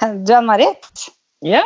[0.00, 1.08] Du Ann-Marit,
[1.42, 1.62] Ja.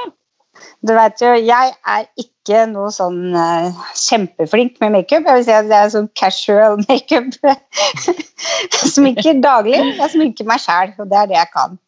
[0.87, 5.27] du vet jo, jeg er ikke noe sånn uh, kjempeflink med makeup.
[5.29, 7.29] Jeg vil si at det er sånn casual makeup.
[7.43, 9.79] Jeg sminker daglig.
[9.99, 11.79] Jeg sminker meg sjæl, og det er det jeg kan.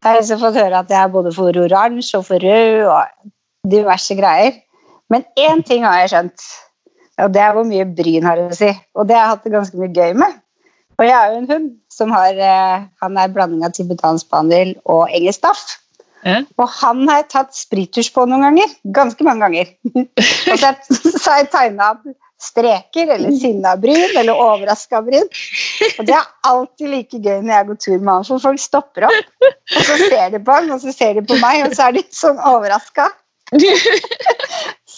[0.00, 3.30] Jeg har også fått høre at jeg er både for oransje og for rød og
[3.68, 4.54] diverse greier.
[5.12, 6.46] Men én ting har jeg skjønt,
[7.20, 8.70] og det er hvor mye bryn har å si.
[8.94, 10.38] Og det har jeg hatt det ganske mye gøy med.
[11.00, 14.74] Og jeg er jo en hund som har eh, Han er blanding av tibetansk spaniel
[14.84, 15.62] og engelsk staff.
[16.20, 16.42] Ja.
[16.60, 18.74] Og han har jeg tatt sprittusj på noen ganger.
[18.96, 19.70] Ganske mange ganger.
[19.96, 20.74] og så,
[21.22, 21.94] så har jeg tegna
[22.40, 25.26] streker eller sinna bryn eller overraska bryn.
[26.00, 29.08] Og det er alltid like gøy når jeg går tur med han, for folk stopper
[29.08, 29.48] opp.
[29.76, 31.98] Og så ser de på han, og så ser de på meg, og så er
[31.98, 33.10] de sånn overraska.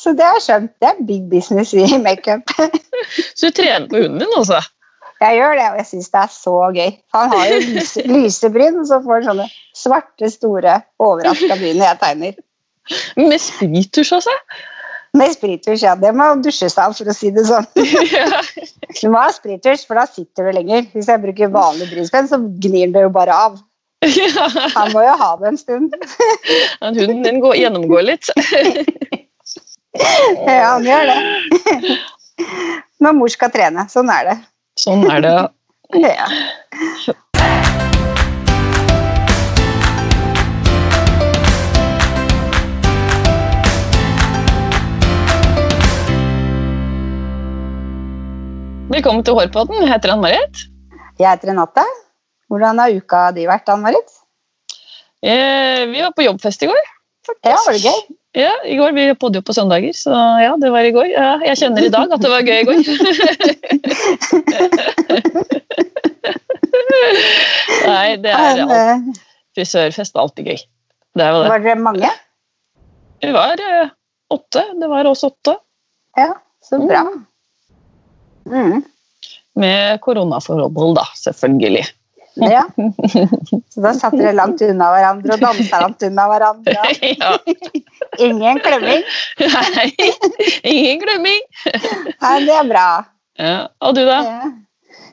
[0.02, 0.72] Så det har jeg skjønt.
[0.82, 2.50] Det er big business i makeup.
[3.38, 4.58] Så du trener på hunden din, altså?
[5.22, 6.92] Jeg gjør det, og jeg syns det er så gøy.
[7.14, 9.48] Han har jo lyse, lyse bryn, og så får han sånne
[9.78, 12.38] svarte, store, overraska bryn når jeg tegner.
[13.20, 14.34] Med sprittusj, altså?
[15.14, 15.94] Med sprittusj, ja.
[16.00, 17.68] Det må dusjes av, for å si det sånn.
[18.10, 18.42] Ja.
[19.02, 20.84] Du må ha sprittusj, for da sitter du lenger.
[20.92, 23.60] Hvis jeg bruker vanlig brynspenn, så gnir det jo bare av.
[24.02, 24.48] Ja.
[24.74, 25.94] Han må jo ha det en stund.
[26.82, 28.32] Men Hunden din går, gjennomgår litt.
[29.92, 31.96] Ja, han gjør det.
[33.04, 33.82] Når mor skal trene.
[33.92, 34.36] Sånn er det.
[34.82, 35.36] Sånn er det.
[36.02, 36.26] Ja.
[48.92, 49.82] Velkommen til Hårpodden.
[49.84, 50.64] Jeg heter Ann-Marit.
[51.20, 51.84] Jeg heter Renate.
[52.52, 54.18] Hvordan har uka di vært, Ann-Marit?
[55.22, 56.82] Eh, Vi var på jobbfest i går.
[57.46, 58.00] Ja, var det gøy?
[58.32, 58.92] Ja, i går.
[58.96, 61.06] Vi bodde jo på søndager, så ja, det var i går.
[61.12, 62.80] Ja, jeg kjenner i dag at det var gøy i går.
[67.92, 69.18] Nei, det er alt.
[69.56, 70.60] frisørfest er alltid gøy.
[71.12, 71.50] Det var, det.
[71.52, 72.10] Var dere mange?
[73.22, 73.92] Vi var eh,
[74.32, 74.64] åtte.
[74.80, 75.54] Det var oss åtte.
[76.16, 76.32] Ja,
[76.64, 77.04] så bra.
[78.48, 78.80] Mm.
[79.60, 81.84] Med koronaforhold, da, selvfølgelig.
[82.40, 82.62] Ja.
[83.72, 86.76] Så da satt dere langt unna hverandre og dansa langt unna hverandre.
[87.20, 87.32] ja.
[88.24, 89.02] Ingen klemming.
[89.42, 89.86] Nei,
[90.64, 91.42] ingen klemming.
[91.68, 92.86] Nei, det er bra.
[93.40, 93.56] Ja.
[93.84, 94.20] Og du, da?
[94.26, 94.52] Ja.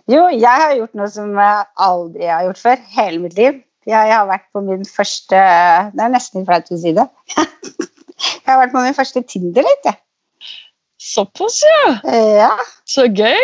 [0.09, 2.79] Jo, jeg har gjort noe som jeg aldri har gjort før.
[2.95, 3.59] Hele mitt liv.
[3.89, 5.39] Jeg har vært på min første
[5.95, 7.07] Det er nesten flaut å si det.
[8.19, 9.93] Jeg har vært på min første Tinder-date.
[9.93, 9.95] jeg.
[10.99, 11.93] Såpass, ja.
[12.11, 12.49] Ja.
[12.83, 13.39] Så gøy.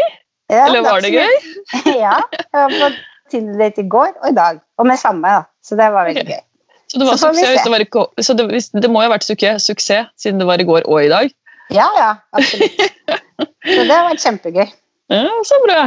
[0.52, 1.32] ja, Eller var det gøy?
[2.04, 2.18] Ja.
[2.36, 2.90] Jeg var på
[3.32, 4.60] Tinder-date i går og i dag.
[4.78, 5.48] Og med samme, da.
[5.66, 6.38] Så det var veldig okay.
[6.38, 6.44] gøy.
[6.88, 8.46] Så det, var Så det, var ikke, så det,
[8.82, 11.34] det må jo ha vært suksess, suksess siden det var i går og i dag.
[11.74, 12.12] Ja, ja.
[12.38, 12.82] Absolutt.
[13.66, 14.68] Så det har vært kjempegøy.
[15.10, 15.82] Ja, Så bra.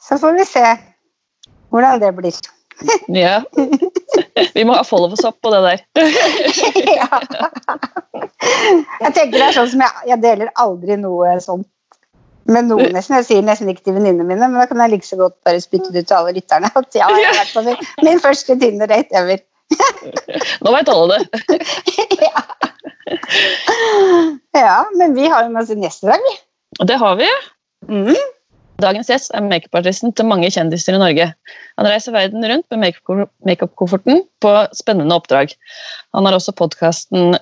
[0.00, 0.64] Så får vi se
[1.70, 2.40] hvordan det blir.
[3.12, 3.42] Ja.
[4.54, 5.82] Vi må ha followers opp på det der.
[7.00, 7.18] ja.
[9.02, 11.68] Jeg tenker det er sånn som jeg, jeg deler aldri noe sånt
[12.52, 13.16] med noen nesten.
[13.20, 15.62] Jeg sier nesten ikke til venninnene mine, men da kan jeg like så godt bare
[15.62, 16.72] spytte det ut til alle lytterne.
[16.80, 19.44] At ja, jeg har vært på min, min første Tinder-date ever.
[20.64, 21.60] Nå vet alle det.
[22.26, 22.42] ja.
[24.58, 26.36] ja, men vi har jo med oss en gjest i dag, vi.
[26.90, 27.30] Det har vi.
[27.90, 28.18] Mm.
[28.80, 31.30] Dagens gjest er makeupartisten til mange kjendiser i Norge.
[31.78, 35.52] Han reiser verden rundt med makeup- makeup-kofferten på spennende oppdrag.
[36.16, 37.36] Han har også podkasten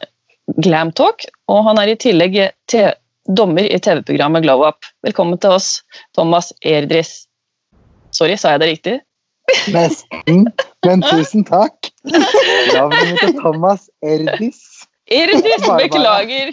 [0.64, 2.40] Glam Talk, og han er i tillegg
[2.70, 2.96] te-
[3.28, 4.84] dommer i TV-programmet Glow Up.
[5.04, 5.82] Velkommen til oss,
[6.16, 7.26] Thomas Erdris.
[8.16, 8.94] Sorry, sa jeg det riktig?
[9.72, 10.46] Nesten,
[10.84, 11.90] men tusen takk.
[12.08, 14.60] Navnet mitt er Thomas Erdis.
[15.08, 15.80] Erdris, Bare, bare.
[15.88, 16.46] beklager!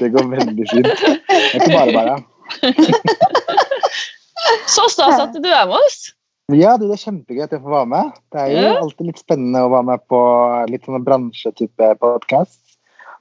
[0.00, 0.88] Det går veldig fint.
[0.88, 0.94] Det
[1.36, 2.16] er ikke bare bare.
[4.68, 5.98] Så stas at du er med oss.
[6.52, 8.16] Ja, det er kjempegøy at jeg får være med.
[8.32, 10.20] Det er jo alltid litt spennende å være med på
[10.72, 12.60] litt sånn bransjetype podkast.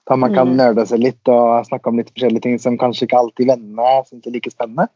[0.09, 0.57] Der man kan Mm.
[0.59, 4.27] nerde seg litt og snakke om litt forskjellige ting som kanskje ikke alltid vennene syns
[4.27, 4.89] er like spennende.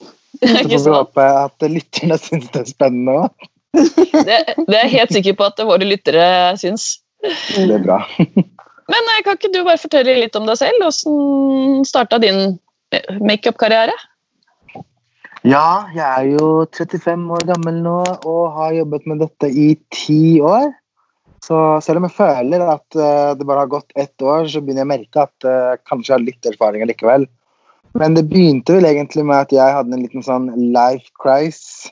[0.40, 3.48] Så får vi håpe at lytterne syns det er spennende òg.
[4.26, 6.24] Det, det er jeg helt sikker på at våre lyttere
[6.58, 6.96] syns.
[7.22, 8.00] Det er bra.
[8.90, 10.82] Men eh, kan ikke du bare fortelle litt om deg selv?
[10.82, 12.58] Hvordan starta din
[12.90, 13.94] eh, makeup-karriere?
[15.46, 20.40] Ja, jeg er jo 35 år gammel nå og har jobbet med dette i ti
[20.44, 20.66] år.
[21.44, 24.84] Så selv om jeg føler at eh, det bare har gått ett år, så begynner
[24.84, 25.48] jeg å merke at
[25.88, 27.28] kanskje jeg har litt erfaring likevel.
[27.98, 31.90] Men det begynte vel egentlig med at jeg hadde en liten sånn life crisis.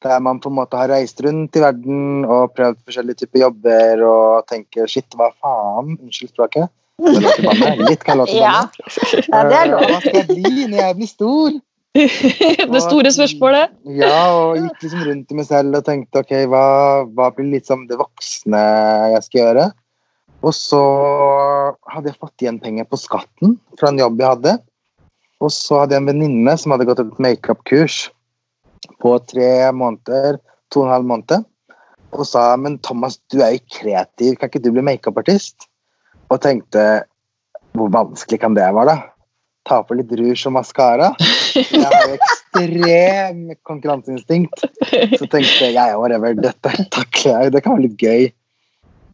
[0.00, 4.04] Der man på en måte har reist rundt i verden og prøvd forskjellige typer jobber
[4.08, 5.98] og tenker shit, hva faen?
[5.98, 6.70] Unnskyld språket.
[7.00, 8.68] Litt kan jeg Ja.
[9.28, 9.84] ja, det er Eh, lov.
[9.84, 11.58] Hva skal jeg bli når jeg blir stor?
[12.74, 13.72] det store spørsmålet.
[13.98, 16.64] Ja, og gikk liksom rundt i meg selv og tenkte ok, hva,
[17.10, 18.60] hva blir liksom det voksne
[19.16, 19.66] jeg skal gjøre?
[20.40, 20.80] Og så
[21.90, 24.54] hadde jeg fått igjen penger på skatten fra en jobb jeg hadde.
[25.40, 28.06] Og så hadde jeg en venninne som hadde gått et makeup-kurs
[29.00, 30.38] på tre måneder,
[30.72, 31.46] to og en halv måned,
[32.10, 35.68] og sa men Thomas, du er jo kreativ, kan ikke du bli makeupartist?
[36.30, 37.04] Og tenkte
[37.76, 39.09] hvor vanskelig kan det være, da?
[39.68, 41.10] Ta på litt rouge og maskara.
[41.54, 44.64] Jeg har jo ekstrem konkurranseinstinkt.
[45.18, 48.30] Så tenkte jeg ja, whatever, dette takler jeg, det kan være litt gøy.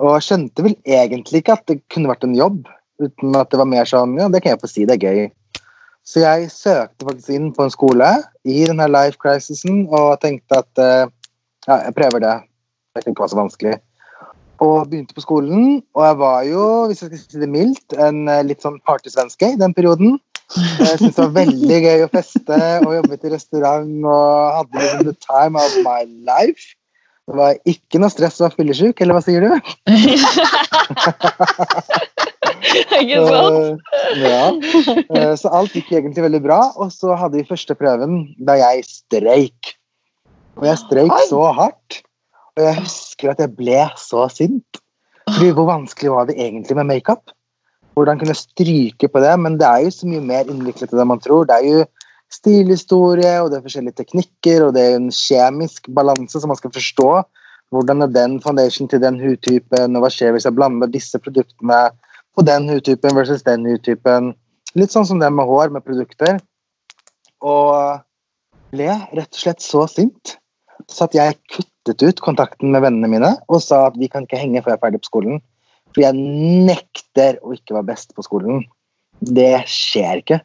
[0.05, 2.67] Og skjønte vel egentlig ikke at det kunne vært en jobb,
[3.03, 5.27] uten at det var mer sånn ja, det kan jeg få si, det er gøy.
[6.07, 8.11] Så jeg søkte faktisk inn på en skole
[8.47, 11.09] i denne life crisisen og tenkte at eh,
[11.67, 12.37] ja, jeg prøver det.
[12.95, 13.75] Det kunne ikke være så vanskelig.
[14.63, 18.23] Og begynte på skolen, og jeg var jo, hvis jeg skal si det mildt, en
[18.31, 20.21] eh, litt sånn partysvenske i den perioden.
[20.55, 25.07] Jeg syntes det var veldig gøy å feste og jobbet i restaurant og hadde liksom
[25.09, 26.69] the time of my life.
[27.27, 29.51] Det var ikke noe stress å være fyllesyk, eller hva sier du?
[32.97, 33.83] Ikke sant?
[34.21, 34.45] ja.
[35.11, 36.61] Eh, Så alt gikk egentlig veldig bra.
[36.79, 39.75] Og så hadde vi første prøven da jeg streik.
[40.57, 42.01] Og jeg streik så hardt.
[42.57, 44.81] Og jeg husker at jeg ble så sint.
[45.27, 47.35] Fordi hvor vanskelig var det egentlig med makeup?
[47.97, 49.33] Hvordan kunne stryke på det?
[49.41, 51.47] Men det er jo så mye mer innviklet enn man tror.
[51.49, 51.85] Det er jo
[52.33, 56.75] stilhistorie, og det er forskjellige teknikker, og det er en kjemisk balanse som man skal
[56.75, 57.11] forstå.
[57.75, 61.87] Hvordan er den foundation til den hudtypen, og hva skjer hvis jeg blander disse produktene
[62.37, 64.35] på den hudtypen versus den hudtypen?
[64.77, 66.37] Litt sånn som det med hår, med produkter.
[67.41, 68.03] Og
[68.75, 70.37] ble rett og slett så sint
[70.91, 74.41] så at jeg kuttet ut kontakten med vennene mine og sa at vi kan ikke
[74.41, 75.41] henge før jeg er ferdig på skolen.
[75.97, 76.13] For jeg
[76.69, 78.67] nekter å ikke være best på skolen.
[79.17, 80.43] Det skjer ikke.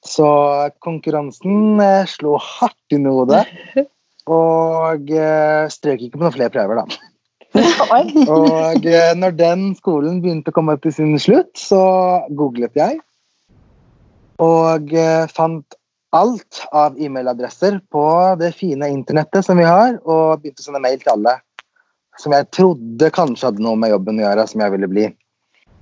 [0.00, 0.28] Så
[0.80, 3.42] konkurransen eh, slo hardt i hodet.
[4.32, 7.02] Og eh, strøk ikke på noen flere prøver, da.
[8.24, 11.82] Og eh, når den skolen begynte å komme til sin slutt, så
[12.32, 12.96] googlet jeg.
[14.40, 14.96] Og
[15.36, 15.76] fant
[16.16, 18.06] alt av e-mailadresser på
[18.40, 21.36] det fine internettet som vi har, og begynte å sende mail til alle.
[22.20, 25.06] Som jeg trodde kanskje hadde noe med jobben å gjøre, som jeg ville bli.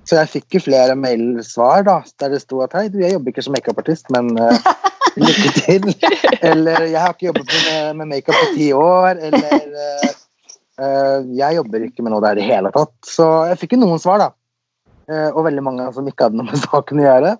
[0.05, 3.33] Så jeg fikk jo flere mailsvar da, der det sto at hei, du, jeg jobber
[3.33, 4.53] ikke som makeupartist, men uh,
[5.23, 5.89] lykke til.
[6.45, 9.17] Eller jeg har ikke jobbet med, med makeup på ti år.
[9.29, 9.65] Eller
[10.77, 12.93] uh, jeg jobber ikke med noe der i det hele tatt.
[13.07, 14.31] Så jeg fikk jo noen svar, da.
[15.05, 17.33] Og veldig mange som ikke hadde noe med saken å gjøre.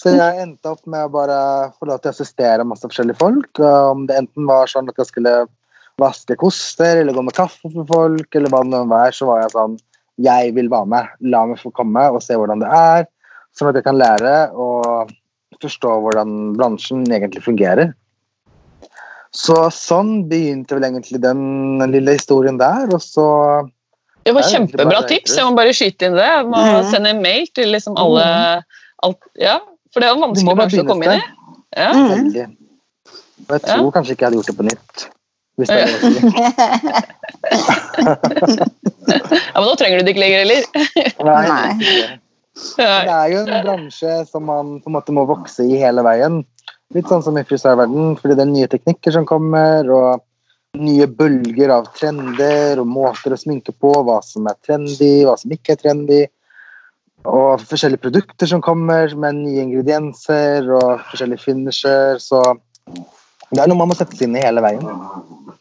[0.00, 1.38] Så jeg endte opp med å bare
[1.76, 3.60] få lov til å assistere masse forskjellige folk.
[3.60, 5.34] Om det enten var sånn at jeg skulle
[6.00, 9.44] vaske koster eller gå med kaffe for folk, eller hva det nå var, så var
[9.44, 9.78] jeg sånn
[10.20, 11.06] Jeg vil være med.
[11.32, 13.06] La meg få komme og se hvordan det er,
[13.56, 15.12] sånn at jeg kan lære og
[15.62, 17.94] forstå hvordan bransjen egentlig fungerer.
[19.32, 23.26] Så sånn begynte vel egentlig den lille historien der, og så
[24.26, 25.36] Det var kjempebra bare tips.
[25.38, 26.26] Jeg må bare skyte inn det.
[26.26, 26.90] Jeg må Mhm.
[26.90, 28.62] sende en mail til liksom alle
[29.02, 29.58] alt, Ja,
[29.92, 31.22] for det er jo en vanskelig bransje å komme inn i.
[31.76, 31.92] Ja.
[31.92, 32.34] Mm.
[32.34, 32.48] Jeg
[33.48, 33.76] Ja.
[33.76, 35.08] tror kanskje ikke jeg hadde gjort det på nytt.
[35.58, 35.88] Hvis det er
[39.50, 40.62] ja, men nå trenger du det ikke lenger heller.
[41.26, 41.70] Nei, Nei.
[42.76, 46.42] Det er jo en bransje som man på en måte må vokse i hele veien.
[46.94, 50.24] Litt sånn som i frisørverden, fordi det er nye teknikker som kommer, og
[50.80, 55.54] nye bølger av trender og måter å sminke på, hva som er trendy, hva som
[55.54, 56.20] ikke er trendy.
[57.28, 62.20] Og forskjellige produkter som kommer med nye ingredienser og forskjellige finisher.
[62.22, 62.40] Så
[63.50, 64.86] det er noe man må sette seg inn i hele veien.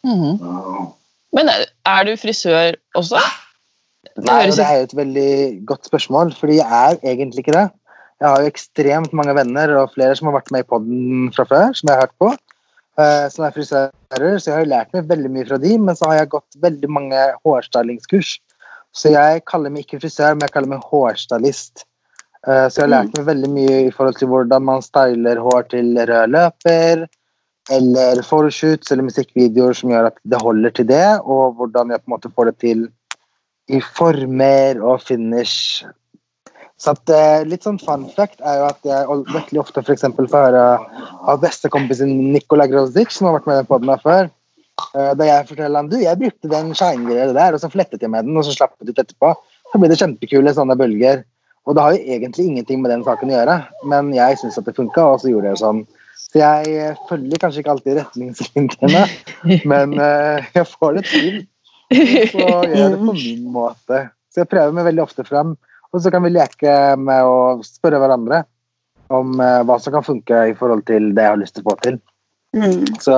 [0.07, 0.93] Mhm.
[1.35, 3.21] Men er, du frisør også?
[4.15, 5.31] Det Nei, det er jo et veldig
[5.69, 7.67] godt spørsmål, fordi jeg er egentlig ikke det.
[8.19, 11.45] Jeg har jo ekstremt mange venner og flere som har vært med i podden fra
[11.47, 12.31] før, som jeg har hørt på,
[12.99, 15.95] eh, som er frisører, så jeg har jo lært meg veldig mye fra de, men
[15.95, 18.33] så har jeg gått veldig mange hårstylingskurs.
[18.95, 21.85] Så jeg kaller meg ikke frisør, men jeg kaller meg hårstylist.
[22.47, 25.69] Eh, så jeg har lært meg veldig mye i forhold til hvordan man styler hår
[25.75, 27.07] til rød løper,
[27.69, 32.09] eller photoshoots eller musikkvideoer som gjør at det holder til det, og hvordan jeg på
[32.09, 32.87] en måte får det til
[33.69, 35.85] i former og finish.
[36.79, 40.29] Så at, eh, litt sånn fun fact er jo at jeg veldig ofte for eksempel
[40.31, 40.65] får høre
[41.27, 44.29] av bestekompisen Nikola Grozic, som har vært med på den før,
[44.95, 48.09] eh, da jeg forteller han du, jeg brukte den shine-greia der, og så flettet jeg
[48.09, 49.35] med den, og så slapp jeg ut etterpå.
[49.69, 51.25] Så blir det kjempekule sånne bølger.
[51.67, 53.55] Og det har jo egentlig ingenting med den saken å gjøre,
[53.91, 55.83] men jeg syns at det funka, og så gjorde jeg sånn.
[56.19, 59.05] Så jeg eh, følger kanskje ikke alltid retningslinjene,
[59.71, 61.39] men eh, jeg får det til.
[61.89, 64.03] Så gjør jeg det på min måte.
[64.29, 65.55] Så jeg prøver meg veldig ofte frem.
[65.89, 68.43] Og så kan vi leke med å spørre hverandre
[69.09, 71.71] om eh, hva som kan funke i forhold til det jeg har lyst til å
[71.71, 71.97] få til.
[72.53, 72.85] Mm.
[73.01, 73.15] Så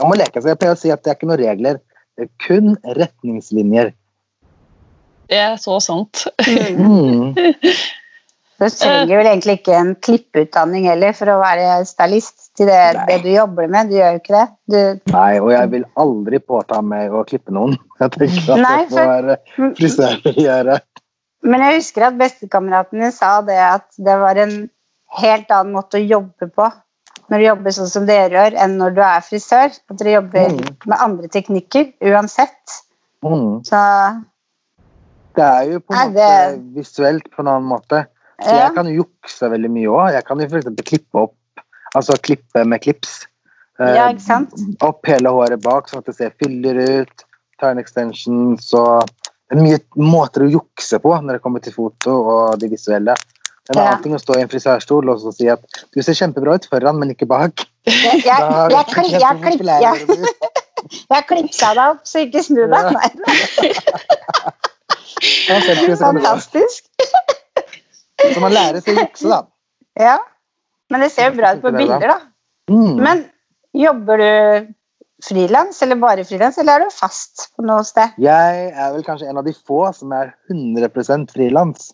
[0.00, 0.54] man må leke seg.
[0.54, 1.80] Jeg pleier å si at det er ikke noen regler,
[2.16, 3.92] det er kun retningslinjer.
[5.30, 6.24] Det er så sant.
[6.40, 7.36] Mm.
[8.60, 13.22] Du trenger vel egentlig ikke en klippeutdanning heller for å være stylist til det, det
[13.24, 13.88] du jobber med.
[13.88, 14.42] Du gjør jo ikke det.
[14.74, 17.78] Du, Nei, og jeg vil aldri påta meg å klippe noen.
[18.02, 20.76] Jeg tenker at Nei, det får for- frisører gjøre.
[21.42, 24.54] men jeg husker at bestekameratene sa det at det var en
[25.22, 26.68] helt annen måte å jobbe på
[27.30, 29.72] når du jobber sånn som dere gjør, enn når du er frisør.
[29.88, 30.76] At dere jobber Mm.
[30.86, 32.80] med andre teknikker uansett.
[33.24, 33.64] Mm.
[33.64, 33.80] Så
[35.34, 38.06] Det er jo på en måte det- visuelt på en annen måte.
[38.44, 40.12] Så jeg kan jo jukse veldig mye òg.
[40.16, 40.68] Jeg kan jo f.eks.
[40.88, 41.64] klippe opp,
[41.96, 43.26] altså klippe med klips.
[43.80, 44.54] Eh, Ja, ikke sant?
[44.84, 47.26] Opp hele håret bak, sånn at det ser fyller ut.
[47.60, 49.02] Ta en extension, så
[49.50, 53.16] Det er mye måter å jukse på når det kommer til foto og det visuelle.
[53.70, 53.82] En Ja.
[53.82, 55.58] annen ting å stå i en frisørstol og så si at
[55.92, 57.66] du ser kjempebra ut foran, men ikke bak.
[57.84, 58.70] Jeg, jeg, jeg,
[61.10, 62.70] jeg, klipsa deg opp, så ikke snu deg.
[62.70, 62.90] Ja.
[65.50, 66.86] Nei, Ja, fantastisk.
[68.20, 69.42] Så man lærer seg å jukse, da.
[70.00, 70.18] Ja.
[70.90, 72.18] Men det ser jo bra ut på bilder, da.
[72.70, 73.00] Mm.
[73.02, 73.24] Men
[73.76, 74.68] jobber du
[75.24, 78.16] frilans, eller bare frilans, eller er du fast på noe sted?
[78.22, 81.90] Jeg er vel kanskje en av de få som er 100 frilans.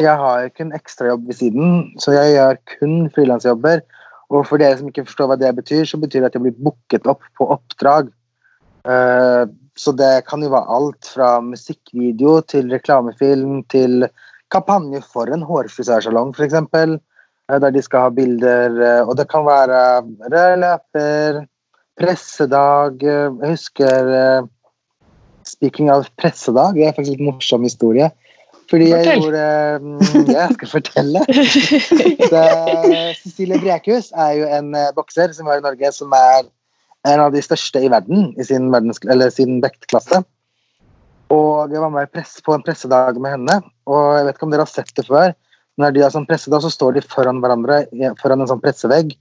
[0.00, 1.70] Jeg har ikke en ekstrajobb ved siden,
[2.02, 3.84] så jeg gjør kun frilansjobber.
[4.30, 6.58] Og for dere som ikke forstår hva det betyr, så betyr det at jeg blir
[6.68, 8.10] booket opp på oppdrag.
[8.84, 9.44] Eh,
[9.80, 14.04] så det kan jo være alt fra musikkvideo til reklamefilm til
[14.52, 16.56] kampanje for en hårfrisørsalong, f.eks.
[17.50, 18.76] Der de skal ha bilder.
[18.78, 19.78] eh, Og det kan være
[20.30, 21.40] rød løper,
[21.98, 24.48] pressedag eh, Jeg husker eh,
[25.50, 28.10] Speaking av pressedag, det er faktisk litt morsom historie.
[28.70, 29.22] Fordi jeg Fortell.
[29.24, 29.46] gjorde
[29.82, 31.22] mm, jeg skal fortelle.
[32.30, 32.42] Så,
[33.24, 36.44] Cecilie Brækhus er jo en eh, bokser som var i Norge, som er
[37.10, 38.68] en av de største i verden i sin,
[39.10, 40.22] eller sin vektklasse.
[41.30, 42.10] Og jeg var med
[42.44, 45.34] på en pressedag med henne, og jeg vet ikke om dere har sett det før.
[45.80, 47.84] Når de har sånn pressedag, så står de foran hverandre
[48.20, 49.14] foran en sånn pressevegg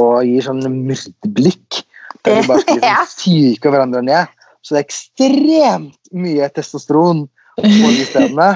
[0.00, 1.82] og gir sånn myrdblikk.
[2.24, 4.32] Der de bare skal liksom psyke hverandre ned.
[4.62, 7.26] Så det er ekstremt mye testosteron
[7.58, 8.50] på de stedene.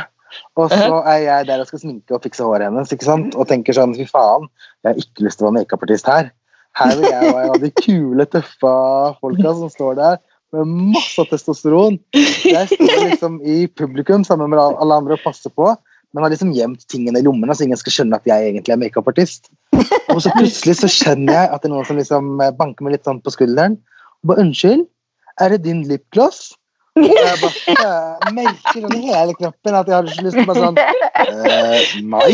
[0.57, 3.37] Og så er jeg der og skal sminke og fikse håret hennes ikke sant?
[3.37, 4.49] og tenker sånn fy faen,
[4.85, 6.33] jeg har ikke lyst til å være makeupartist her.
[6.77, 8.73] Her vil jeg være de kule, tøffe
[9.21, 10.19] folka som står der
[10.55, 11.99] med masse testosteron.
[12.15, 15.73] Jeg står liksom i publikum sammen med alle andre og passer på,
[16.15, 18.81] men har liksom gjemt tingene i lommene så ingen skal skjønne at jeg egentlig er
[18.81, 19.51] makeupartist.
[20.15, 23.09] Og så plutselig så skjønner jeg at det er noen som liksom banker meg litt
[23.09, 23.77] sånn på skulderen.
[24.23, 24.87] Og bare, Unnskyld,
[25.43, 26.55] er det din lipgloss?
[26.97, 30.63] Og jeg bare merker under hele kroppen at jeg har ikke lyst til å bare
[30.65, 30.79] sånn
[31.27, 32.31] «Eh, Nei,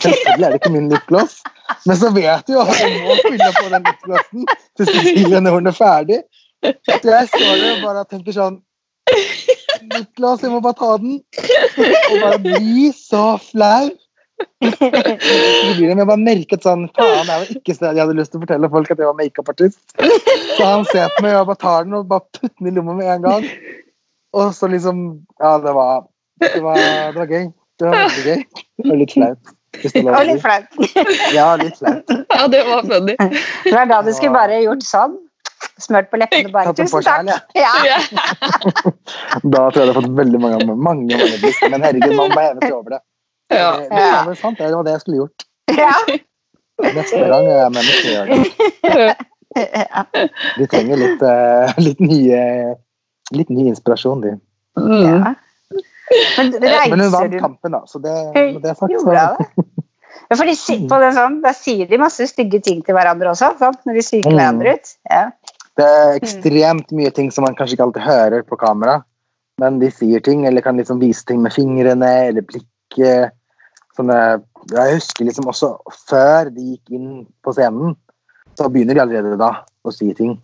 [0.00, 1.42] selvfølgelig er det ikke min lipgloss.
[1.84, 4.46] Men så vet du jo at jeg må fylle på den lipglossen
[4.78, 6.22] til Cecilie når hun er ferdig.
[6.62, 8.58] Jeg står der og bare tenker sånn
[9.88, 11.14] Niklas, jeg må bare ta den.
[12.10, 13.88] Og bare bli så flau.
[14.62, 18.16] Så blir det, men jeg bare merket sånn Faen, det var ikke stedet jeg hadde
[18.18, 19.80] lyst til å fortelle folk at jeg var makeupartist.
[19.96, 22.74] Så han ser på meg, og jeg bare tar den og bare putter den i
[22.76, 23.46] lomma med en gang.
[24.36, 25.06] Og så liksom
[25.40, 26.04] Ja, det var
[26.42, 27.48] Det var, det var gøy.
[27.78, 28.44] Det var veldig gøy.
[28.78, 29.54] Det var litt flaut.
[29.78, 30.76] Og litt flaut.
[31.34, 32.12] Ja, litt flaut.
[32.34, 33.16] ja, det var funny.
[33.64, 35.16] Det var da du skulle bare gjort sånn.
[35.78, 36.72] Smørt på leppene bare.
[36.76, 37.28] Tusen takk.
[37.58, 37.72] Ja.
[37.86, 37.98] Ja.
[39.54, 41.60] Da tror jeg du har fått veldig mange mange, mange blikk.
[41.70, 43.00] Men herregud, man må heve seg over det.
[43.54, 43.70] Ja.
[43.80, 45.46] Det, det, sant, det var det jeg skulle gjort.
[45.78, 45.94] Ja.
[46.82, 49.16] Neste gang er jeg med det.
[49.56, 50.04] Ja.
[50.58, 52.42] De trenger litt, eh, litt, nye,
[53.34, 54.34] litt ny inspirasjon, de.
[54.78, 55.02] Mm.
[55.02, 55.34] Ja.
[56.36, 56.54] Men
[56.92, 57.82] Men hun vant kampen, da.
[57.86, 59.66] Så det, det er sagt, Gjorde jeg det?
[60.30, 63.30] Ja, for de, si- på det sånn, da sier de masse stygge ting til hverandre
[63.32, 63.78] også, sant?
[63.86, 64.36] når de psyker Mm.
[64.36, 64.90] hverandre ut.
[65.10, 65.30] Ja.
[65.78, 69.02] Det er ekstremt mye ting som man kanskje ikke alltid hører på kamera.
[69.58, 73.30] Men de sier ting, eller kan liksom vise ting med fingrene eller blikket.
[73.96, 77.96] Sånne, jeg husker liksom også før de gikk inn på scenen,
[78.56, 80.36] så begynner de allerede da å si ting.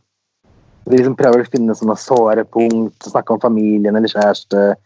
[0.88, 4.76] De liksom prøver å finne sånne såre punkt, snakke om familien eller kjæreste,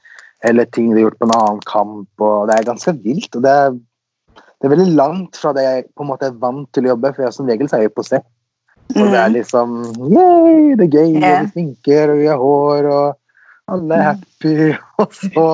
[0.45, 2.09] eller ting de har gjort på en annen kamp.
[2.21, 3.37] og Det er ganske vilt.
[3.37, 3.79] og det er,
[4.59, 7.13] det er veldig langt fra det jeg på en måte er vant til å jobbe,
[7.15, 8.27] for jeg, som regel så er jeg på sett.
[8.97, 9.35] Og det er Mm.
[9.37, 9.75] liksom
[10.11, 11.41] Yay, det er gøy, yeah.
[11.41, 13.19] og vi sminker, og vi har hår, og
[13.69, 14.55] alle er happy.
[14.99, 15.49] Og så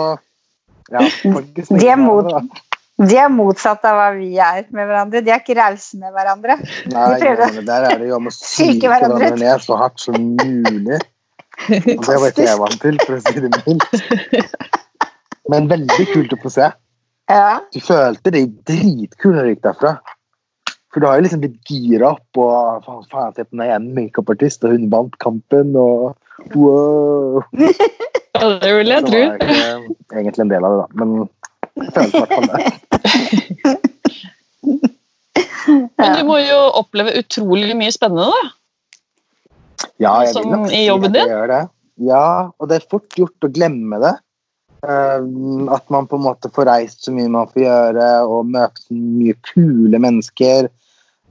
[0.92, 2.60] Ja, De er mot-
[3.00, 5.20] De er motsatt av hva vi er med hverandre.
[5.24, 6.54] De er ikke rause med hverandre.
[6.92, 9.76] Nei, De prøver å der er det jo om å psyke hverandre hverandre ned så
[9.80, 11.00] hardt som mulig.
[11.64, 14.60] Og det var ikke jeg vant til, for å si det mildt.
[15.50, 16.70] Men veldig kult å få se.
[17.30, 17.60] Ja.
[17.72, 19.92] Du følte deg dritkul når du gikk derfra.
[20.92, 23.94] For du har jo liksom blitt gira opp, og faen, faen se på den ene
[23.96, 26.14] makeupartist, og hun vant kampen, og
[26.54, 27.42] wow.
[28.34, 29.18] Ja, det vil jeg Så tro.
[29.30, 30.86] var jeg ikke egentlig en del av det, da.
[31.00, 31.08] Men
[31.78, 32.58] jeg følte i hvert fall det.
[35.98, 38.42] Men du må jo oppleve utrolig mye spennende, da.
[40.02, 41.62] Ja, jeg vil nok si at jeg gjør det.
[42.04, 42.26] Ja,
[42.58, 44.14] og det er fort gjort å glemme det.
[44.84, 45.20] Eh,
[45.72, 48.96] at man på en måte får reist så mye man får gjøre, og møte så
[48.96, 50.68] mye kule mennesker.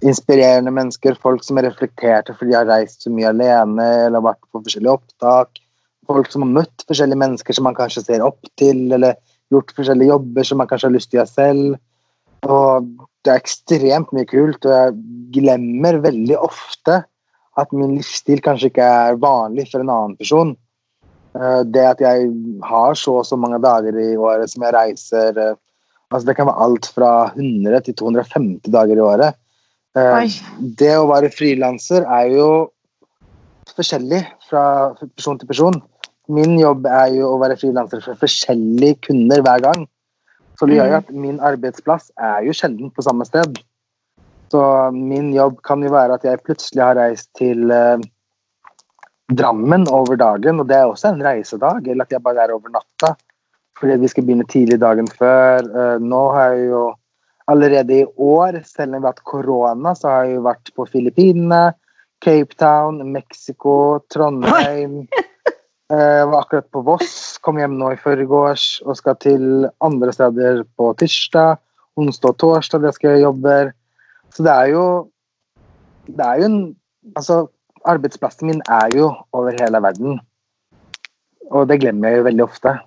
[0.04, 4.42] Inspirerende mennesker, folk som er reflekterte fordi de har reist så mye alene eller vært
[4.50, 5.62] på forskjellige opptak.
[6.10, 9.16] Folk som har møtt forskjellige mennesker som man kanskje ser opp til, eller
[9.54, 11.80] gjort forskjellige jobber som man kanskje har lyst til å gjøre selv.
[12.50, 12.90] Og
[13.24, 14.98] det er ekstremt mye kult, og jeg
[15.38, 17.04] glemmer veldig ofte
[17.62, 20.56] at min livsstil kanskje ikke er vanlig for en annen person.
[21.34, 22.30] Eh, Det at jeg
[22.64, 25.56] har så og så mange dager i året som jeg reiser eh,
[26.14, 29.40] altså Det kan være alt fra 100 til 250 dager i året.
[29.98, 30.28] Eh, Oi.
[30.78, 32.50] Det å være frilanser er jo
[33.74, 35.82] forskjellig fra person til person.
[36.30, 39.88] Min jobb er jo å være frilanser for forskjellige kunder hver gang.
[40.60, 43.58] Så det gjør jo at min arbeidsplass er jo sjelden på samme sted.
[44.54, 44.62] Så
[44.94, 47.74] min jobb kan jo være at jeg plutselig har reist til
[49.32, 52.74] Drammen over dagen, og det er også en reisedag, eller at jeg bare er over
[52.74, 53.14] natta.
[53.80, 55.64] Fordi vi skal begynne tidlig dagen før.
[55.64, 56.84] Eh, nå har jeg jo
[57.48, 60.88] allerede i år, selv om vi har hatt korona, så har jeg jo vært på
[60.92, 61.64] Filippinene,
[62.24, 65.04] Cape Town, Mexico, Trondheim.
[65.92, 70.14] Eh, Jeg var akkurat på Voss, kom hjem nå i forgårs og skal til andre
[70.16, 71.60] steder på tirsdag.
[72.00, 73.58] Onsdag og torsdag der skal jeg jobbe.
[74.34, 74.86] Så det er jo
[76.08, 76.76] Det er jo en
[77.18, 77.36] Altså,
[77.90, 80.20] arbeidsplassen min er jo over hele verden.
[81.52, 82.78] Og det glemmer jeg jo veldig ofte.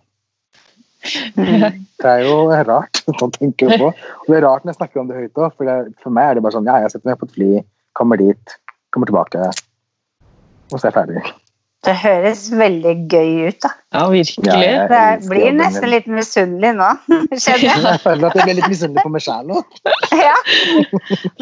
[1.96, 3.88] Det er jo rart å tenke på.
[3.88, 6.28] Og det er rart når jeg snakker om det høyt òg, for det, for meg
[6.28, 7.48] er det bare sånn Ja, jeg setter meg på et fly,
[7.96, 8.56] kommer dit,
[8.92, 9.48] kommer tilbake,
[10.68, 11.22] og så er jeg ferdig.
[11.86, 13.70] Det høres veldig gøy ut, da.
[13.94, 14.48] Ja, virkelig.
[14.50, 16.88] Ja, jeg Det blir nesten litt misunnelig nå,
[17.44, 17.84] kjenner jeg.
[17.86, 19.62] Jeg føler at jeg blir litt misunnelig på meg sjæl nå.
[20.16, 20.35] Ja.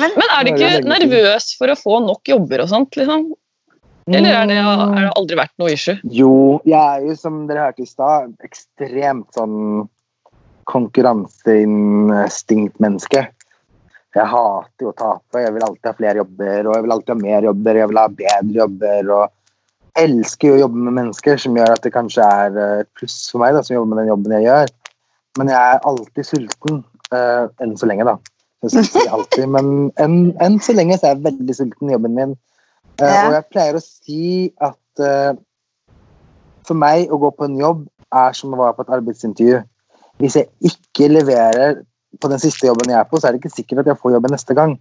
[0.03, 3.01] Men er du ikke nervøs for å få nok jobber og sånt?
[3.01, 3.31] liksom?
[4.11, 5.97] Eller er det, er det aldri vært noe issue?
[6.13, 9.89] Jo, jeg er jo, som dere hørte i stad, ekstremt sånn
[10.69, 13.23] konkurranseinstinktmenneske.
[14.15, 15.43] Jeg hater jo å tape.
[15.43, 18.03] Jeg vil alltid ha flere jobber, og jeg vil alltid ha mer jobber, jeg vil
[18.03, 19.03] ha bedre jobber.
[19.17, 19.25] og
[19.95, 22.91] jeg elsker jo å jobbe med mennesker, som gjør at det kanskje er eh, et
[22.99, 24.73] pluss for meg, da, som jobber med den jobben jeg gjør.
[25.39, 26.75] Men jeg er alltid sulten.
[27.15, 28.17] Uh, enn så lenge, da.
[28.65, 29.67] Jeg alltid, men
[30.01, 32.33] enn, enn så lenge så er jeg veldig sulten i jobben min.
[33.01, 33.27] Eh, Ja.
[33.27, 35.35] Og jeg pleier å si at uh,
[36.65, 39.63] for meg å gå på en jobb er som å være på et arbeidsintervju.
[40.23, 41.83] Hvis jeg ikke leverer
[42.23, 44.15] på den siste jobben jeg er på, så er det ikke sikkert at jeg får
[44.17, 44.77] jobben neste gang.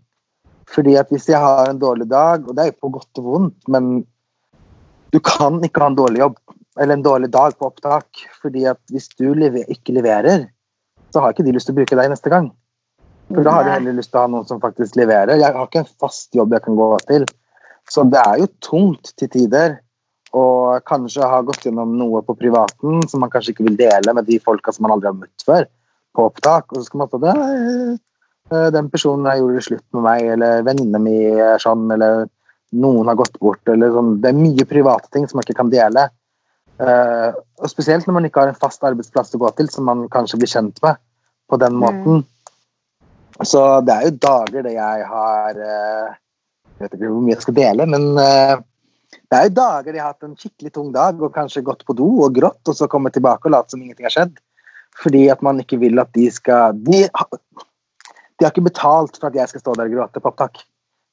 [0.70, 3.30] Fordi at hvis jeg har en dårlig dag, og det er jo på godt og
[3.30, 4.06] vondt, men
[5.14, 6.38] du kan ikke ha en dårlig jobb
[6.82, 8.08] eller en dårlig dag på opptak.
[8.42, 10.48] fordi at hvis du lever, ikke leverer,
[11.14, 12.52] så har ikke de lyst til å bruke deg neste gang.
[13.30, 15.38] For da har de heller lyst til å ha noen som faktisk leverer.
[15.38, 17.26] Jeg har ikke en fast jobb jeg kan gå til.
[17.90, 19.78] Så det er jo tungt til tider.
[20.34, 24.26] Og kanskje ha gått gjennom noe på privaten som man kanskje ikke vil dele med
[24.26, 25.68] de folka som man aldri har møtt før,
[26.16, 26.72] på opptak.
[26.72, 30.32] Og så skal man få det eh, Den personen der gjorde det slutt med meg,
[30.36, 32.26] eller venninna mi er sånn, eller
[32.74, 34.18] noen har gått bort, eller sånn.
[34.24, 36.10] Det er mye private ting som man ikke kan dele.
[36.82, 37.30] Eh,
[37.62, 40.42] og spesielt når man ikke har en fast arbeidsplass å gå til, som man kanskje
[40.42, 40.98] blir kjent med
[41.52, 42.26] på den måten.
[43.46, 46.23] Så det er jo dager det jeg har Jeg
[46.84, 48.56] vet ikke hvor mye jeg skal dele, men eh,
[49.30, 51.96] det er jo dager de har hatt en skikkelig tung dag og kanskje gått på
[51.98, 54.36] do og grått, og så kommer tilbake og later som ingenting har skjedd.
[55.02, 59.38] Fordi at man ikke vil at de skal De, de har ikke betalt for at
[59.40, 60.62] jeg skal stå der og gråte på opptak.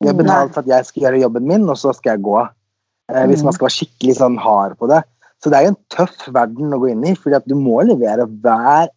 [0.00, 2.36] De har betalt for at jeg skal gjøre jobben min, og så skal jeg gå.
[3.12, 5.02] Eh, hvis man skal være skikkelig sånn hard på det.
[5.40, 7.80] Så det er jo en tøff verden å gå inn i, fordi at du må
[7.88, 8.90] levere hver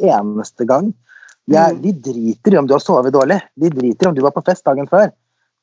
[0.00, 0.92] eneste gang.
[1.48, 3.40] De, er, de driter i om du har sovet dårlig.
[3.58, 5.10] De driter i om du var på fest dagen før.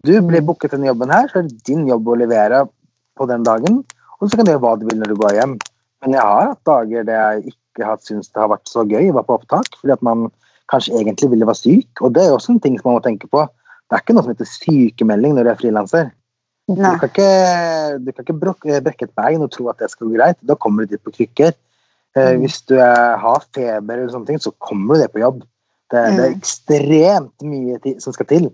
[0.05, 2.63] Du blir booket denne jobben her, så er det din jobb å levere
[3.19, 3.81] på den dagen.
[4.19, 5.57] Og så kan du gjøre hva du vil når du går hjem.
[6.03, 9.09] Men jeg har hatt dager der jeg ikke har syntes det har vært så gøy
[9.12, 10.29] å være på opptak, fordi at man
[10.71, 11.89] kanskje egentlig ville være syk.
[12.05, 13.43] Og det er også en ting som man må tenke på.
[13.89, 16.12] Det er ikke noe som heter sykemelding når du er frilanser.
[16.69, 17.29] Du kan ikke,
[18.05, 20.38] du kan ikke brok- brekke et bein og tro at det skal gå greit.
[20.45, 21.55] Da kommer du dit på krykker.
[22.15, 22.41] Eh, Mm.
[22.43, 25.41] Hvis du er, har feber, eller sånne ting, så kommer du det på jobb.
[25.91, 26.38] Det, det er Mm.
[26.39, 28.49] ekstremt mye som skal til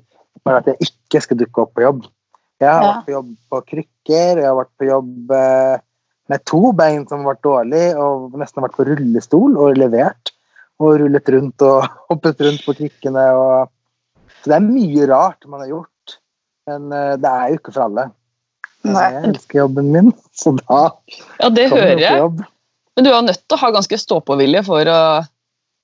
[0.45, 2.05] for at jeg ikke skal dukke opp på jobb.
[2.61, 2.91] Jeg har Ja.
[2.93, 5.77] vært på jobb på krykker, jeg har vært på jobb eh,
[6.29, 10.31] med to bein som har vært dårlig, og nesten vært på rullestol og levert.
[10.79, 13.25] Og rullet rundt og hoppet rundt på krykkene.
[13.35, 13.69] og
[14.43, 16.17] Så det er mye rart man har gjort,
[16.69, 18.07] men eh, det er jo ikke for alle.
[18.85, 19.05] Nei.
[19.15, 20.81] Jeg elsker jobben min, så da
[21.41, 22.45] Ja, det hører jeg.
[22.95, 24.99] Men du er nødt til å ha ganske ståpåvilje for å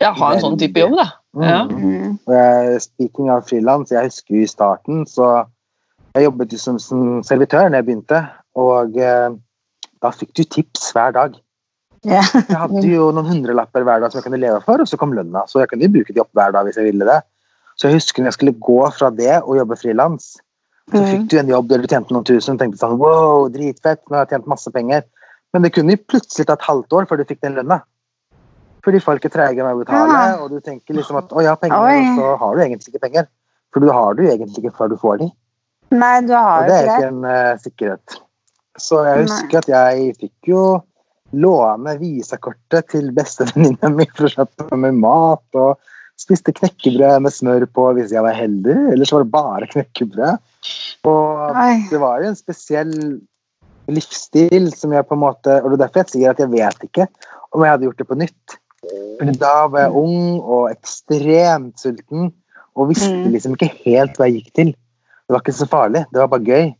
[0.01, 1.07] ja, ha en sånn type jobb, da.
[1.39, 1.63] Ja.
[1.69, 2.17] Mm.
[2.27, 2.79] Mm.
[2.83, 5.45] Speaking av frilans, jeg husker i starten, så
[6.15, 8.19] jeg jobbet jo som, som servitør når jeg begynte,
[8.59, 9.29] og eh,
[10.03, 11.37] da fikk du tips hver dag.
[12.03, 12.25] Yeah.
[12.49, 15.13] Jeg hadde jo noen hundrelapper hver dag som jeg kunne leve for, og så kom
[15.13, 15.45] lønna.
[15.47, 17.19] Så jeg kunne jo bruke de opp hver dag hvis jeg ville det.
[17.77, 20.33] Så jeg husker når jeg skulle gå fra det og jobbe frilans,
[20.91, 21.05] så Mm.
[21.07, 24.17] fikk du en jobb der du tjente noen tusen og tenkte sånn wow, dritfett, nå
[24.17, 25.05] har jeg tjent masse penger.
[25.53, 27.77] Men det kunne jo plutselig ta et halvt år før du fikk den lønna.
[28.85, 30.37] Fordi folk er treige med å betale, Ja.
[30.41, 31.99] og du tenker liksom at å, jeg har penger, Oi.
[32.01, 33.27] og så har du egentlig ikke penger.
[33.73, 35.27] For du har det jo egentlig ikke før du får de.
[35.91, 36.97] Nei, du har Og jo det er ikke det.
[36.97, 38.17] ikke en uh, sikkerhet.
[38.79, 39.23] Så jeg Nei.
[39.27, 40.63] husker at jeg fikk jo
[41.31, 45.77] låne visakortet til bestevenninna mi for å kjøpe meg mat, og
[46.19, 50.41] spiste knekkebrød med smør på hvis jeg var heldig, eller så var det bare knekkebrød.
[51.09, 51.87] Og Nei.
[51.89, 52.91] det var jo en spesiell
[53.91, 56.83] livsstil som jeg på en måte Og det er derfor jeg sier at jeg vet
[56.85, 57.07] ikke
[57.51, 58.57] om jeg hadde gjort det på nytt.
[58.89, 62.31] Fordi da var jeg ung og ekstremt sulten
[62.75, 63.31] og visste Mm.
[63.33, 64.69] liksom ikke helt hva jeg gikk til.
[64.71, 66.71] Det var ikke så farlig, det var bare gøy.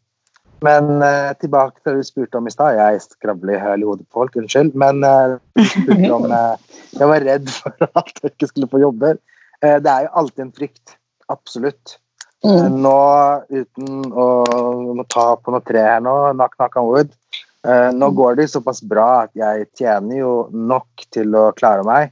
[0.62, 2.76] Men eh, tilbake til det du spurte om i stad.
[2.78, 4.76] Jeg skravler høl i hodet på folk, unnskyld.
[4.78, 6.58] Men eh, spurte om eh,
[7.00, 9.18] jeg var redd for at jeg ikke skulle få jobber.
[9.62, 10.98] Eh, det er jo alltid en frykt.
[11.34, 11.98] Absolutt.
[12.46, 12.82] Mm.
[12.82, 12.98] Nå,
[13.54, 14.28] uten å,
[15.02, 17.12] å ta på noe tre her nå, knock, knock on wood,
[17.68, 22.12] nå går det såpass bra at jeg tjener jo nok til å klare meg,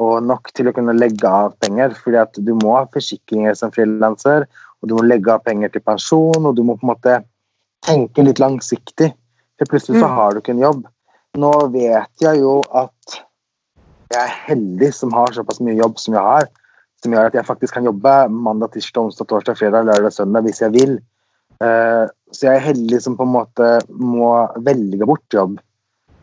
[0.00, 3.70] og nok til å kunne legge av penger, fordi at du må ha forsikringer som
[3.74, 4.46] frilanser,
[4.80, 7.18] og du må legge av penger til pensjon, og du må på en måte
[7.86, 9.12] tenke litt langsiktig,
[9.58, 10.16] for plutselig så Mm.
[10.16, 10.86] har du ikke en jobb.
[11.36, 13.20] Nå vet jeg jo at
[14.10, 16.48] jeg er heldig som har såpass mye jobb som jeg har,
[17.02, 20.60] som gjør at jeg faktisk kan jobbe mandag, tirsdag, onsdag, torsdag, fredag, lørdag, søndag hvis
[20.60, 20.98] jeg vil.
[21.60, 24.28] Eh, Så jeg er heldig som på en måte må
[24.62, 25.56] velge bort jobb.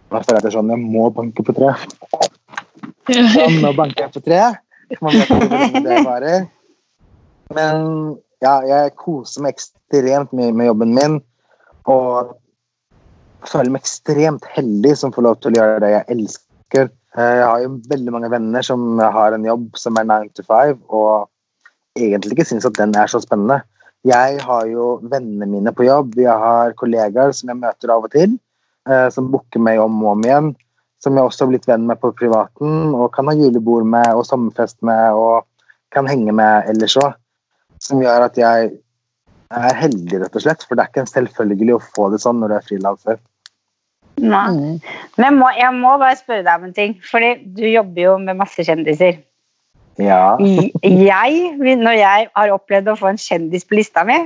[0.08, 1.73] Da føler jeg at sånn, jeg må banke på tre.
[3.12, 4.39] Sånn, nå banker jeg på tre.
[5.04, 6.45] Man vet ikke hvor det varer.
[7.56, 7.84] Men
[8.43, 11.19] ja, jeg koser meg ekstremt mye med jobben min.
[11.91, 12.34] Og
[13.47, 16.89] føler meg ekstremt heldig som får lov til å gjøre det jeg elsker.
[17.17, 20.43] Eh, Jeg har jo veldig mange venner som har en jobb som er 9 to
[20.47, 21.28] 5, og
[22.00, 23.62] egentlig ikke syns at den er så spennende.
[24.08, 28.13] Jeg har jo vennene mine på jobb, jeg har kollegaer som jeg møter av og
[28.13, 28.38] til,
[28.89, 30.50] eh, som booker meg om og om igjen,
[31.04, 34.26] som jeg også har blitt venn med på privaten, og kan ha julebord med og
[34.30, 35.48] sommerfest med og
[35.93, 37.17] kan henge med ellers òg.
[37.84, 38.72] Som gjør at jeg
[39.54, 42.39] er heldig, rett og slett, for det er ikke en selvfølgelig å få det sånn
[42.41, 43.20] når du er frilanser.
[44.17, 44.48] Nei.
[44.50, 44.78] Mm.
[45.17, 48.15] Men jeg må, jeg må bare spørre deg om en ting, fordi du jobber jo
[48.24, 49.22] med masse kjendiser.
[49.98, 50.38] Ja.
[50.40, 54.18] Jeg, når jeg har opplevd å få en kjendis på lista mi,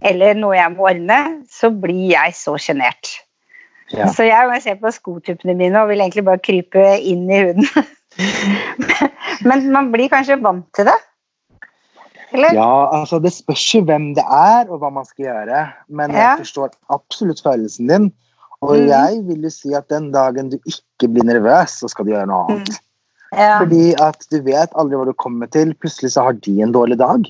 [0.00, 1.18] eller noe jeg må ordne,
[1.52, 3.14] så blir jeg så sjenert.
[3.92, 4.08] ja.
[4.12, 7.68] Så jeg må se på skotuppene mine og vil egentlig bare krype inn i huden.
[9.48, 10.96] Men man blir kanskje vant til det?
[12.34, 12.56] Eller?
[12.56, 15.60] Ja, altså det spørs jo hvem det er og hva man skal gjøre.
[15.88, 18.08] Men jeg forstår absolutt følelsen din.
[18.64, 18.88] Og Mhm.
[18.88, 22.26] jeg vil jo si at den dagen du ikke blir nervøs, så skal du gjøre
[22.26, 22.80] noe annet.
[23.36, 23.58] Ja.
[23.60, 25.74] Fordi at du vet aldri hva du kommer til.
[25.76, 27.26] Plutselig så har de en dårlig dag.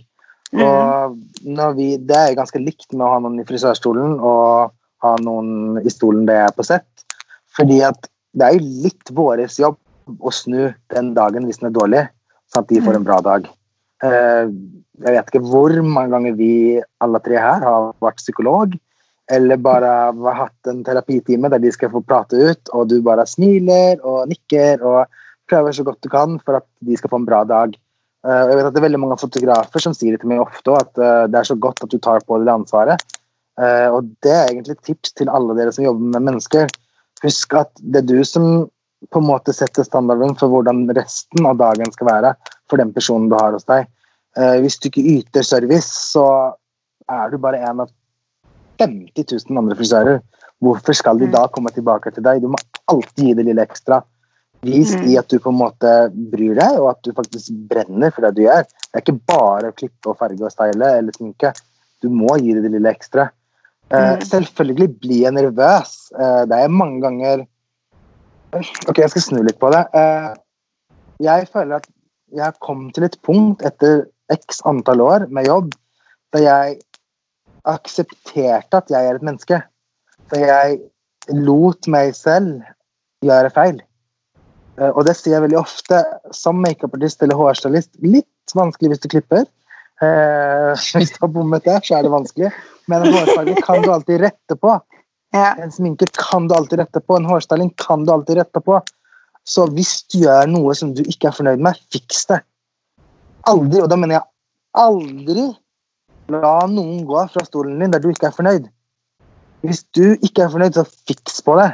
[0.54, 0.62] Mm.
[0.62, 4.70] Og vi, det er ganske likt med å ha noen i frisørstolen og
[5.04, 6.86] ha noen i stolen det er på sett.
[7.56, 9.78] Fordi at det er jo litt vår jobb
[10.20, 12.02] å snu den dagen hvis den er dårlig,
[12.52, 13.48] sånn at de får en bra dag.
[14.04, 14.50] Eh,
[14.96, 18.76] Jeg vet ikke hvor mange ganger vi alle tre her har vært psykolog,
[19.28, 23.26] eller bare har hatt en terapitime der de skal få prate ut, og du bare
[23.28, 25.04] smiler og nikker og
[25.50, 27.74] prøver så godt du kan for at de skal få en bra dag.
[28.26, 30.72] Uh, Jeg vet at det er veldig mange fotografer som sier det til meg ofte,
[30.74, 33.04] at uh, det er så godt at du tar på deg det ansvaret.
[33.60, 36.66] Uh, Og det er egentlig et tips til alle dere som jobber med mennesker.
[37.22, 38.66] Husk at det er du som
[39.12, 42.34] på en måte setter standarden for hvordan resten av dagen skal være
[42.68, 43.86] for den personen du har hos deg.
[44.64, 46.24] Hvis du ikke yter service, så
[47.08, 47.92] er du bare en av
[48.80, 50.20] 50 000 andre frisører.
[50.64, 51.32] Hvorfor skal de Mm.
[51.32, 52.40] da komme tilbake til deg?
[52.42, 54.02] Du må alltid gi det lille ekstra.
[54.64, 55.08] Vis Mm.
[55.08, 55.90] i at du på en måte
[56.32, 58.64] bryr deg, og at du faktisk brenner for det du gjør.
[58.64, 61.52] Det er ikke bare å klippe og farge og style eller sminke.
[62.02, 63.30] Du må gi det det lille ekstra.
[63.92, 64.22] Mm.
[64.26, 66.10] Selvfølgelig blir jeg nervøs.
[66.18, 67.46] Uh, det er mange ganger
[68.88, 69.82] Ok, jeg skal snu litt på det.
[69.92, 70.32] Uh,
[71.20, 71.86] jeg føler at
[72.32, 75.74] jeg har kommet til et punkt etter x antall år med jobb
[76.34, 76.78] da jeg
[77.66, 79.60] aksepterte at jeg er et menneske.
[80.32, 80.80] Da jeg
[81.34, 82.62] lot meg selv
[83.24, 83.82] gjøre feil.
[84.78, 86.02] Eh, Og det sier jeg veldig ofte
[86.36, 87.94] som makeupartist eller hårstylist.
[88.04, 89.46] Litt vanskelig hvis du klipper,
[90.02, 92.52] Eh, hvis du har bommet der, så er det vanskelig.
[92.90, 94.76] Men en hårfarge kan du alltid rette på.
[95.36, 97.16] En sminke kan du alltid rette på.
[97.16, 98.80] En hårstyling kan du alltid rette på.
[99.46, 102.40] Så hvis du gjør noe som du ikke er fornøyd med, fiks det.
[103.46, 104.26] Aldri, og da mener jeg
[104.82, 105.44] aldri
[106.34, 108.66] la noen gå fra stolen din der du ikke er fornøyd.
[109.66, 111.70] Hvis du ikke er fornøyd, så fiks på det.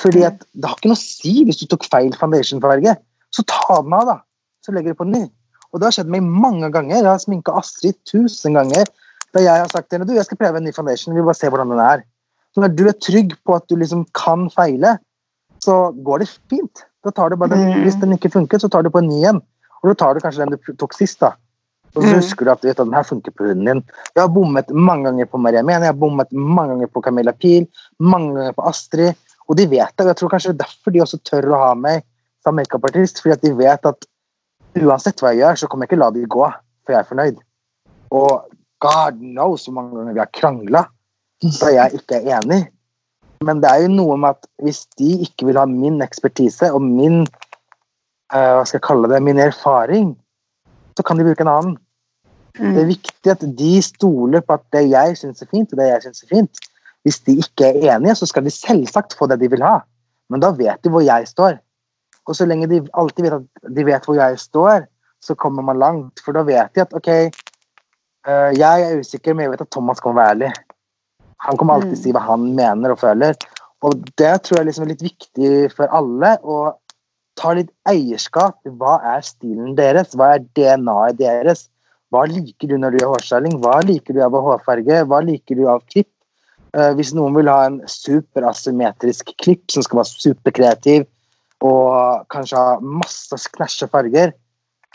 [0.00, 2.96] Fordi at det har ikke noe å si hvis du tok feil foundationfarge.
[3.32, 4.16] Så ta den av, da.
[4.64, 5.24] Så legger du på den ny.
[5.72, 6.98] Og det har skjedd meg mange ganger.
[7.00, 8.88] Jeg har sminka Astrid tusen ganger.
[9.32, 11.28] Da jeg har sagt til henne du, jeg skal prøve en ny foundation, vi vil
[11.28, 12.02] bare se hvordan den er.
[12.52, 14.98] Så når du er trygg på at du liksom kan feile,
[15.64, 16.82] så går det fint.
[17.04, 17.82] Da tar du bare den, Mm.
[17.86, 19.40] Hvis den ikke funket, så tar du på en ny en.
[19.82, 21.20] Og da tar du kanskje den du tok sist.
[21.20, 21.32] da.
[21.96, 22.20] Og så Mm.
[22.20, 23.84] husker du at, vet, den her funker på hunden din.
[24.14, 27.32] Jeg har bommet mange ganger på Maria Mene, jeg har bommet mange ganger på Camilla
[27.32, 27.66] Pil,
[27.98, 29.14] mange ganger på Astrid.
[29.48, 30.04] Og de vet det.
[30.04, 32.04] og Jeg tror kanskje det er derfor de også tør å ha meg
[32.44, 33.22] som makeupartist.
[33.22, 34.08] Fordi at de vet at
[34.82, 36.44] uansett hva jeg gjør, så kommer jeg ikke la de gå,
[36.84, 37.40] for jeg er fornøyd.
[38.12, 38.30] Og
[38.82, 40.86] God knows hvor mange ganger vi har krangla
[41.42, 42.62] da jeg ikke er enig.
[43.42, 46.84] Men det er jo noe med at hvis de ikke vil ha min ekspertise og
[46.84, 50.12] min uh, hva skal jeg kalle det, min erfaring,
[50.96, 51.78] så kan de bruke en annen.
[52.58, 52.74] Mm.
[52.76, 55.88] Det er viktig at de stoler på at det jeg syns er fint, og det
[55.88, 56.62] jeg syns er fint.
[57.04, 59.80] Hvis de ikke er enige, så skal de selvsagt få det de vil ha.
[60.30, 61.58] Men da vet de hvor jeg står.
[62.26, 64.84] Og så lenge de alltid vet at de vet hvor jeg står,
[65.22, 66.22] så kommer man langt.
[66.24, 70.00] For da vet de at OK, eh, jeg er usikker, men jeg vet at Thomas
[70.00, 70.52] kommer være ærlig.
[71.42, 72.02] Han kommer alltid Mm.
[72.02, 73.34] si hva han mener og føler.
[73.82, 76.38] Og det tror jeg liksom er litt viktig for alle.
[76.44, 76.74] å
[77.36, 78.58] ta litt eierskap.
[78.64, 80.14] Hva er stilen deres?
[80.14, 81.68] Hva er DNA-et deres?
[82.12, 83.58] Hva liker du når du gjør hårstyling?
[83.62, 85.04] Hva liker du av hårfarge?
[85.08, 86.11] Hva liker du av klipp?
[86.72, 91.04] Eh, hvis noen vil ha en superasymmetrisk klipp som skal være superkreativ,
[91.62, 94.32] og kanskje ha masse knæsje farger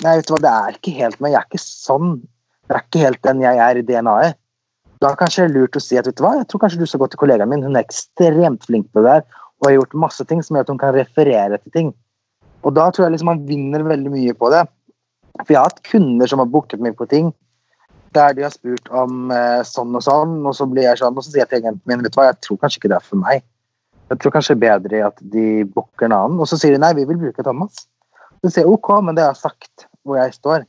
[0.04, 1.32] Nei, vet du hva, det er ikke helt meg.
[1.34, 2.10] Jeg er ikke sånn.
[2.70, 4.38] Det er ikke helt den jeg er i DNA-et.
[5.02, 6.86] Da er det kanskje lurt å si at vet du hva, jeg tror kanskje du
[6.90, 7.64] skal gå til kollegaen min.
[7.66, 9.26] Hun er ekstremt flink på det der
[9.58, 11.90] og har gjort masse ting som gjør at hun kan referere til ting.
[12.62, 14.62] Og da tror jeg liksom man vinner veldig mye på det.
[15.40, 17.34] For jeg har hatt kunder som har booket meg på ting
[18.18, 21.24] der de har spurt om eh, sånn og sånn, og så blir jeg sånn, og
[21.26, 23.06] så sier jeg til agenten min vet du hva, jeg tror kanskje ikke det er
[23.12, 23.46] for meg.
[24.12, 26.40] Jeg tror kanskje bedre at de booker en annen.
[26.40, 27.86] Og så sier de nei, vi vil bruke Thomas.
[28.40, 30.64] Så sier jeg ok, men det har jeg sagt hvor jeg står.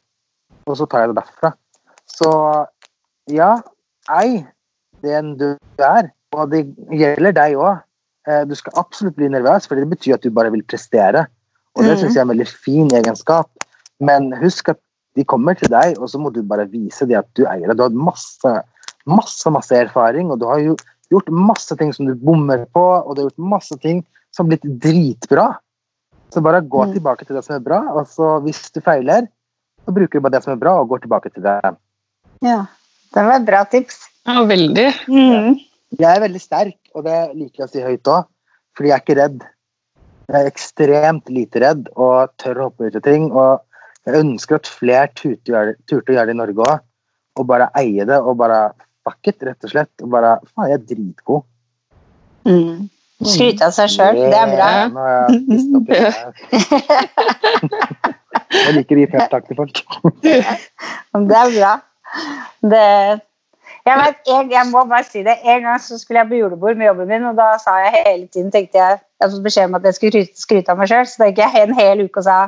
[0.67, 1.53] Og så tar jeg det derfra.
[2.11, 2.31] Så
[3.31, 3.53] ja,
[4.11, 4.43] ei
[5.07, 6.11] den du er.
[6.35, 7.85] Og det gjelder deg òg.
[8.51, 11.29] Du skal absolutt bli nervøs, for det betyr at du bare vil prestere.
[11.79, 12.01] Og det Mhm.
[12.03, 13.49] syns jeg er en veldig fin egenskap.
[14.01, 14.81] Men husk at
[15.19, 17.79] de kommer til deg, og så må du bare vise dem at du eier det.
[17.81, 18.53] Du har masse,
[19.09, 20.77] masse, masse erfaring, og du har jo
[21.11, 24.05] gjort masse ting som du bommer på, og du har gjort masse ting
[24.37, 25.49] som har blitt dritbra.
[26.31, 26.93] Så bare gå Mm.
[26.95, 29.27] tilbake til det som er bra, og så hvis du feiler,
[29.85, 31.61] så bruker du bare det som er bra, og går tilbake til det.
[32.45, 32.67] Ja.
[33.15, 34.03] Det var et bra tips.
[34.29, 34.89] Ja, veldig.
[35.09, 35.55] Mm.
[35.99, 38.27] Jeg er veldig sterk, og det liker jeg å si høyt òg,
[38.77, 39.39] fordi jeg er ikke redd.
[40.29, 43.31] Jeg er ekstremt lite redd og tør å hoppe ut i ting.
[43.33, 43.63] Og
[44.09, 45.55] jeg ønsker at flere turte å
[45.93, 46.85] gjøre det- i Norge òg.
[47.39, 48.73] Og bare eie det og bare
[49.05, 49.93] fuck it, rett og slett.
[50.03, 51.45] Og bare faen, jeg er dritgod.
[52.49, 52.89] Mm.
[53.19, 54.89] Skryte av seg sjøl, det er bra.
[54.89, 56.17] Nå har jeg spist opp litt.
[58.55, 59.81] Jeg liker å gi peptalk til folk.
[60.23, 60.37] Det
[61.43, 61.73] er bra.
[62.63, 62.85] Det
[63.89, 65.39] jeg, vet, jeg, jeg må bare si det.
[65.49, 68.27] En gang så skulle jeg på julebord med jobben min, og da sa jeg hele
[68.27, 71.07] tiden tenkte jeg, jeg fikk beskjed om at jeg skulle skryte, skryte av meg sjøl,
[71.09, 72.39] så da gikk jeg en hel uke og sa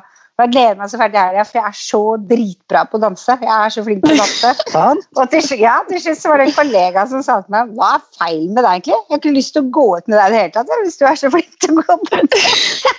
[0.41, 1.99] og jeg gleder meg så fælt til helga, for jeg er så
[2.31, 3.35] dritbra på å danse.
[3.45, 4.53] Jeg er så flink til å danse.
[5.21, 8.07] Og til, ja, til slutt var det en kollega som sa til meg hva er
[8.17, 8.95] feil med deg egentlig?
[8.97, 10.97] Jeg har ikke lyst til å gå ut med deg i det hele tatt hvis
[10.97, 12.23] du er så flink til å gå på.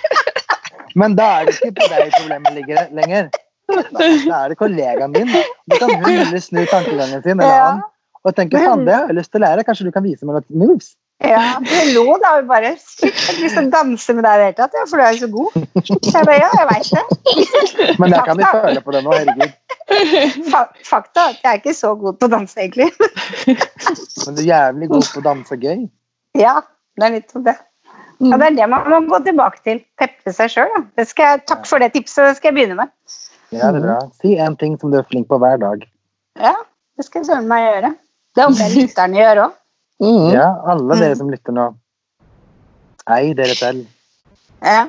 [1.02, 3.32] Men da er det ikke på deg problemet ligger lenger.
[3.72, 5.34] Da, da er det kollegaen din.
[5.72, 7.86] Da kan hun heller snu tankegangen sin eller annen,
[8.22, 9.66] og tenke faen, det har jeg lyst til å lære.
[9.66, 10.92] Kanskje du kan vise meg noen moves?
[11.22, 14.32] Ja, Hun lo da og bare shit, jeg har lyst til å danse med deg
[14.32, 15.58] i det hele tatt, ja, for du er jo så god.
[15.86, 17.96] Jeg bare ja, jeg veit det.
[18.00, 19.58] Men jeg kan jo føle på det nå, herregud.
[20.52, 22.88] Fa fakta at jeg er ikke så god på å danse, egentlig.
[23.46, 25.84] Men du er jævlig god på å danse gøy.
[26.38, 26.56] Ja,
[26.98, 27.58] det er litt om det.
[28.22, 29.80] Ja, det er det man må gå tilbake til.
[29.98, 30.74] Peppe seg sjøl.
[30.96, 32.92] Takk for det tipset, det skal jeg begynne med.
[33.52, 33.98] Ja, det er bra.
[34.22, 35.82] Si en ting som du er flink på hver dag.
[36.40, 36.54] Ja,
[36.96, 37.90] det skal jeg søren meg gjøre.
[38.32, 39.58] Det håper jeg lytterne gjør òg.
[40.00, 40.32] Mm.
[40.34, 41.68] Ja, alle dere som lytter nå.
[43.10, 43.86] Ei dere selv.
[44.62, 44.86] Ja.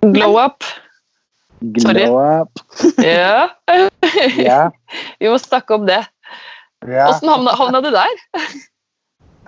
[0.00, 0.64] Glow up.
[1.82, 2.06] Sorry.
[2.06, 2.64] Glow up.
[3.04, 3.50] Ja.
[4.40, 4.70] Ja.
[5.20, 6.00] Vi må snakke om det.
[6.88, 7.04] ja.
[7.10, 8.16] Åssen havna, havna du der?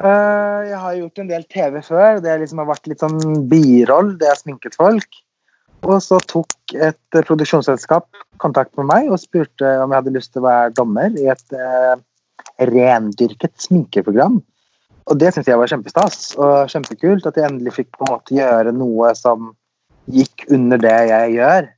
[0.03, 2.21] Uh, jeg har gjort en del TV før.
[2.23, 4.15] Det liksom har vært litt sånn biroll.
[4.21, 5.19] Det har sminket folk.
[5.83, 8.07] Og så tok et produksjonsselskap
[8.43, 11.57] kontakt med meg og spurte om jeg hadde lyst til å være dommer i et
[11.59, 11.97] eh,
[12.59, 14.41] rendyrket sminkeprogram.
[15.11, 18.37] Og det syntes jeg var kjempestas og kjempekult at jeg endelig fikk på en måte
[18.37, 19.51] gjøre noe som
[20.13, 21.69] gikk under det jeg gjør.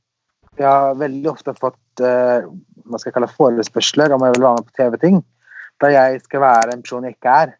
[0.55, 2.45] Jeg har veldig ofte fått uh,
[2.85, 5.21] hva skal jeg kalle forespørsler om jeg vil være med på TV-ting,
[5.83, 7.55] der jeg skal være en person jeg ikke er.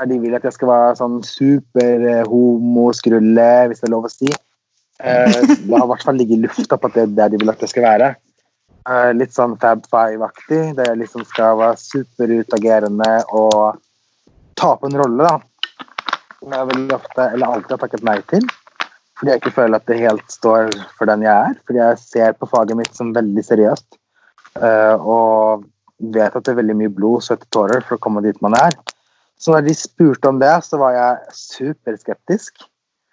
[0.00, 4.08] Der de vil at jeg skal være sånn super eh, homoskrulle, hvis det er lov
[4.08, 4.30] å si.
[5.02, 7.42] Uh, det har i hvert fall ligget i lufta på at det er der de
[7.42, 8.08] vil at jeg skal være.
[9.14, 13.78] Litt sånn Fab Five-aktig, der jeg liksom skal være superutagerende og
[14.58, 15.76] ta på en rolle, da.
[16.40, 18.48] Som jeg veldig ofte, eller alltid har takket nei til.
[19.18, 21.58] Fordi jeg ikke føler at det helt står for den jeg er.
[21.62, 23.86] Fordi jeg ser på faget mitt som veldig seriøst.
[24.58, 25.62] Uh, og
[26.12, 28.74] vet at det er veldig mye blod, svette tårer for å komme dit man er.
[29.38, 32.66] Så når de spurte om det, så var jeg superskeptisk.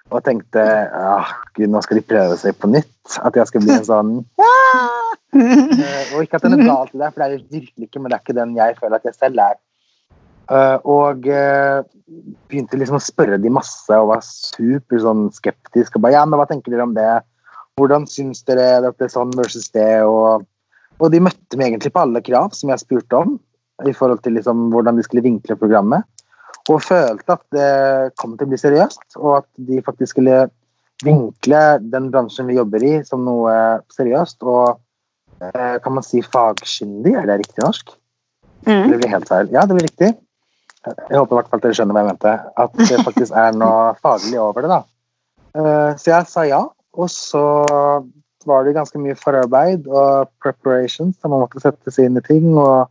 [0.10, 0.63] Og tenkte
[0.98, 3.17] ah, gud, nå skal de prøve seg på nytt.
[3.22, 7.10] At jeg skal bli en sånn uh, og ikke at den er galt i det,
[7.13, 9.17] for det er det virkelig ikke, men det er ikke den jeg føler at jeg
[9.17, 9.58] selv er.
[10.50, 11.86] Uh, og uh,
[12.50, 15.98] begynte liksom å spørre de masse og var super sånn skeptisk.
[15.98, 17.10] og bare, ja, men Hva tenker dere om det?
[17.80, 20.02] Hvordan syns dere at det er sånn versus det?
[20.10, 20.48] Og,
[20.98, 23.38] og de møtte meg egentlig på alle krav som jeg spurte om,
[23.88, 26.04] i forhold til liksom hvordan de skulle vinkle programmet.
[26.70, 30.48] Og følte at det kom til å bli seriøst, og at de faktisk skulle
[31.06, 33.54] vinkle den bransjen vi jobber i, som noe
[33.96, 34.44] seriøst.
[34.44, 34.80] og
[35.42, 37.16] eh, kan man si fagkyndig?
[37.16, 37.94] Er det riktig norsk?
[38.68, 38.92] Mm.
[38.92, 39.52] Det blir helt feil.
[39.56, 40.12] Ja, det blir riktig.
[40.86, 42.36] Jeg håper i hvert fall dere skjønner hva jeg mente.
[42.66, 44.72] At det faktisk er noe faglig over det.
[44.76, 44.82] da.
[45.56, 46.62] Eh, Så jeg sa ja,
[46.94, 47.44] og så
[48.48, 52.52] var det ganske mye forarbeid og preparations som man måtte sette seg inn i ting.
[52.58, 52.88] Og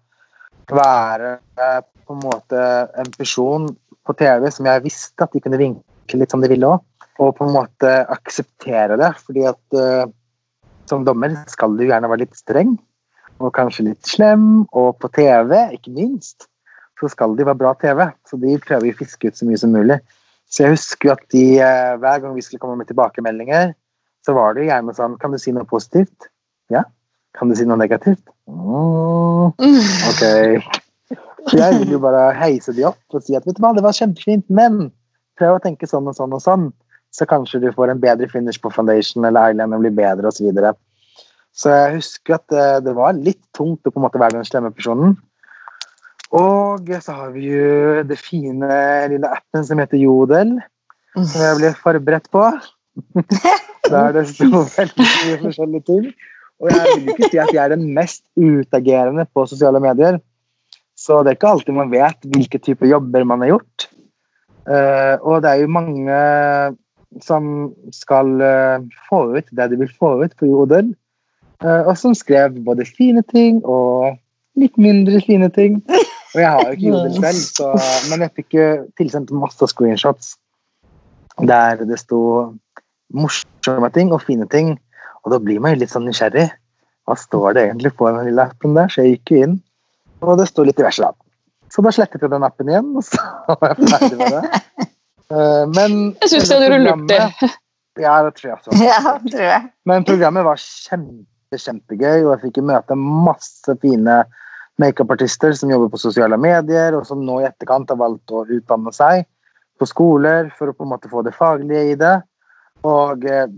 [0.77, 2.65] være eh, på en måte
[2.99, 3.69] en person
[4.09, 6.85] på TV som jeg visste at de kunne vinkle litt som de ville òg.
[7.19, 10.07] Og på en måte akseptere det, fordi at uh,
[10.87, 12.77] som dommer skal du gjerne være litt streng
[13.43, 16.47] og kanskje litt slem, og på TV, ikke minst,
[16.99, 18.05] så skal de være bra TV.
[18.27, 19.99] Så de prøver å fiske ut så mye som mulig.
[20.51, 23.75] Så jeg husker at de, uh, hver gang vi skulle komme med tilbakemeldinger,
[24.27, 26.31] så var det gjerne sånn Kan du si noe positivt?
[26.73, 26.85] Ja.
[27.37, 28.25] Kan du si noe negativt?
[28.49, 30.23] Mm, ok.
[31.55, 33.97] Jeg vil jo bare heise de opp og si at vet du hva, det var
[33.97, 34.89] kjempefint, men
[35.39, 36.69] prøv å tenke sånn og sånn og sånn.
[37.15, 40.43] Så kanskje du får en bedre finish på foundation, eller eyeliner blir bedre, osv.
[40.43, 40.75] Så, videre.
[41.57, 44.49] så jeg husker at det, det var litt tungt å på en måte være den
[44.49, 45.17] slemme personen.
[46.37, 50.59] Og så har vi jo det fine lille appen som heter Jodel,
[51.17, 52.45] som jeg ble forberedt på.
[53.89, 56.11] Der det sto veldig mye forskjellige ting.
[56.59, 60.19] Og jeg vil ikke si at jeg er den mest utagerende på sosiale medier.
[60.99, 63.89] Så det er ikke alltid man vet hvilke typer jobber man har gjort.
[64.69, 66.17] Uh, og det er jo mange
[67.25, 70.91] som skal uh, få ut det de vil få ut på Jodel.
[71.65, 74.19] uh, og som skrev både fine ting og
[74.59, 75.81] litt mindre fine ting.
[76.35, 77.71] Og jeg har jo ikke Jodel selv, så,
[78.11, 78.67] men jeg fikk jo
[78.99, 80.35] tilsendt masse screenshots
[81.39, 82.21] der det sto
[83.15, 84.75] morsomme ting og fine ting.
[85.29, 86.47] Og da blir man jo litt sånn nysgjerrig.
[87.05, 88.89] Hva står det egentlig på den lille appen der?
[88.89, 89.57] Så jeg gikk jo inn,
[90.25, 91.13] og det sto litt diverse, da.
[91.69, 93.21] Så da slettet jeg den appen igjen, og så
[93.61, 94.89] var jeg ferdig med det.
[95.29, 97.51] Eh, Men Jeg syns det hadde lurt det.
[98.01, 98.79] Ja, det tror jeg også.
[98.81, 99.69] Ja, tror jeg.
[99.91, 104.23] Men programmet var kjempe, kjempegøy, og jeg fikk jo møte masse fine
[104.81, 108.95] makeupartister som jobber på sosiale medier, og som nå i etterkant har valgt å utdanne
[108.97, 109.27] seg
[109.79, 112.17] på skoler for å på en måte få det faglige i det.
[112.87, 113.49] Og eh,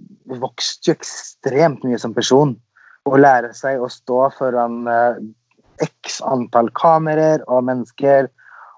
[0.40, 2.54] vokste jo ekstremt mye som person.
[3.08, 5.20] Å lære seg å stå foran eh,
[5.84, 8.28] x antall kameraer og mennesker,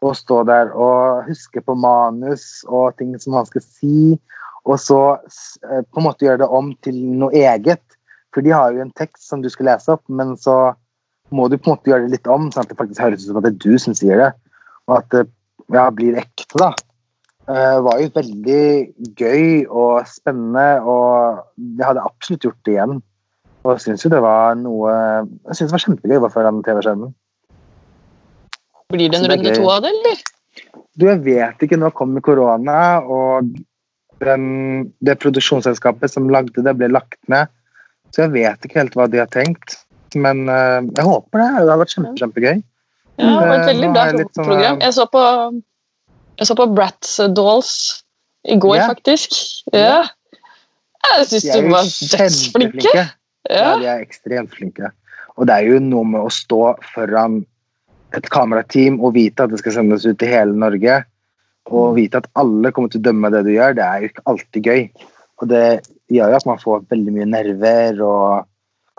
[0.02, 4.18] og stå der og huske på manus og ting som man skal si,
[4.66, 7.83] og så eh, på en måte gjøre det om til noe eget.
[8.35, 10.74] For de har jo en tekst som du skal lese opp, men så
[11.33, 13.31] må du på en måte gjøre det litt om, sånn at det faktisk høres ut
[13.31, 14.31] som at det er du som sier det,
[14.90, 15.22] og at det
[15.72, 16.72] ja, blir ekte, da.
[17.42, 18.66] Det var jo veldig
[19.18, 23.00] gøy og spennende, og jeg hadde absolutt gjort det igjen.
[23.62, 26.62] Og jeg syns jo det var noe Jeg synes det var kjempegøy å være foran
[26.66, 27.12] TV-skjermen.
[28.92, 30.22] Blir det en det runde to av det, eller?
[30.98, 31.78] Du, jeg vet ikke.
[31.80, 33.53] Nå kommer korona, og
[34.22, 34.45] den,
[35.01, 37.51] det produksjonsselskapet som lagde det, ble lagt ned.
[38.12, 39.80] Så jeg vet ikke helt hva de har tenkt.
[40.14, 41.49] Men uh, jeg håper det.
[41.49, 42.62] Det hadde vært kjempe, kjempegøy.
[43.20, 44.80] Ja, det var et Eh, veldig bra sånn, program.
[44.82, 45.22] Jeg så på,
[46.39, 47.74] jeg så på Bratz Dolls
[48.49, 48.89] i går, yeah.
[48.91, 49.37] faktisk.
[49.72, 50.03] Ja.
[51.03, 52.97] Jeg syns De de var dødsflinke.
[52.97, 53.09] Ja,
[53.51, 53.78] Ja.
[53.78, 54.93] de er ekstremt flinke.
[55.37, 57.43] Og det er jo noe med å stå foran
[58.16, 61.01] et kamerateam og vite at det skal sendes ut til hele Norge,
[61.72, 64.26] og vite at alle kommer til å dømme det du gjør, det er jo ikke
[64.33, 64.83] alltid gøy.
[65.43, 65.66] Og det
[66.12, 68.49] gjør jo at man får veldig mye nerver og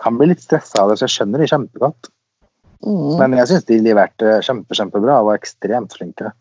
[0.02, 2.10] kan bli litt stressa av det, så jeg skjønner det kjempegodt.
[2.84, 3.12] Mm.
[3.20, 6.32] Men jeg syns de leverte kjempe, kjempebra og var ekstremt flinke.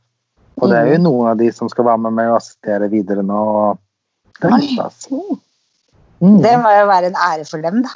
[0.61, 3.25] Og det er jo noen av de som skal være med meg og assistere videre
[3.25, 3.41] nå.
[4.39, 4.51] Det.
[6.23, 6.39] Mm.
[6.43, 7.93] Det må jo være en ære for dem, da.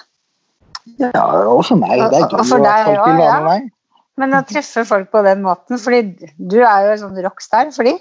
[1.01, 1.97] Ja, og for meg.
[1.99, 3.71] Det er gøy at folk vil være med meg.
[4.17, 7.85] Men å treffe folk på den måten, fordi du er jo en sånn rockstar for
[7.85, 7.93] de.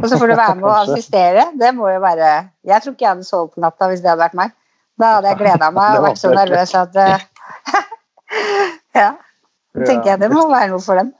[0.00, 1.46] Og så får du være med og assistere.
[1.60, 2.30] Det må jo være
[2.64, 4.54] Jeg tror ikke jeg hadde sovet på natta hvis det hadde vært meg.
[5.00, 7.26] Da hadde jeg gleda meg og vært så nervøs at eh,
[9.00, 9.10] Ja.
[9.86, 11.12] Tenker jeg det må være noe for dem.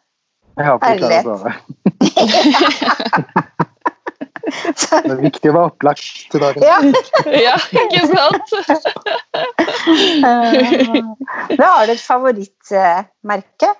[0.60, 1.52] Jeg håper du klarer å sove.
[4.50, 6.64] Det er viktig å være opplagt til dagen.
[6.64, 6.78] Ja.
[7.40, 8.48] Ja, ikke sant?
[11.56, 13.70] Da har du et favorittmerke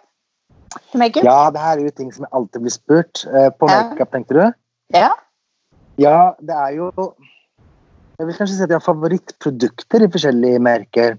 [0.95, 1.25] makeup?
[1.27, 3.25] Ja, det her er jo ting som jeg alltid blir spurt.
[3.27, 4.45] Eh, På makeup, tenkte du?
[4.95, 5.11] Ja.
[6.01, 11.19] Ja, det er jo Jeg vil kanskje si at jeg har favorittprodukter i forskjellige merker.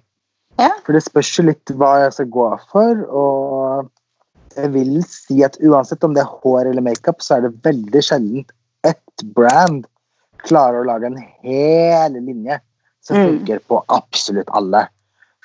[0.59, 0.71] Ja.
[0.85, 3.03] For det spørs jo litt hva jeg skal gå for.
[3.09, 3.89] Og
[4.55, 8.03] jeg vil si at uansett om det er hår eller makeup, så er det veldig
[8.03, 8.51] sjeldent
[8.87, 9.85] ett brand
[10.41, 12.59] klarer å lage en hel linje
[13.01, 13.27] som Mm.
[13.27, 14.87] funker på absolutt alle.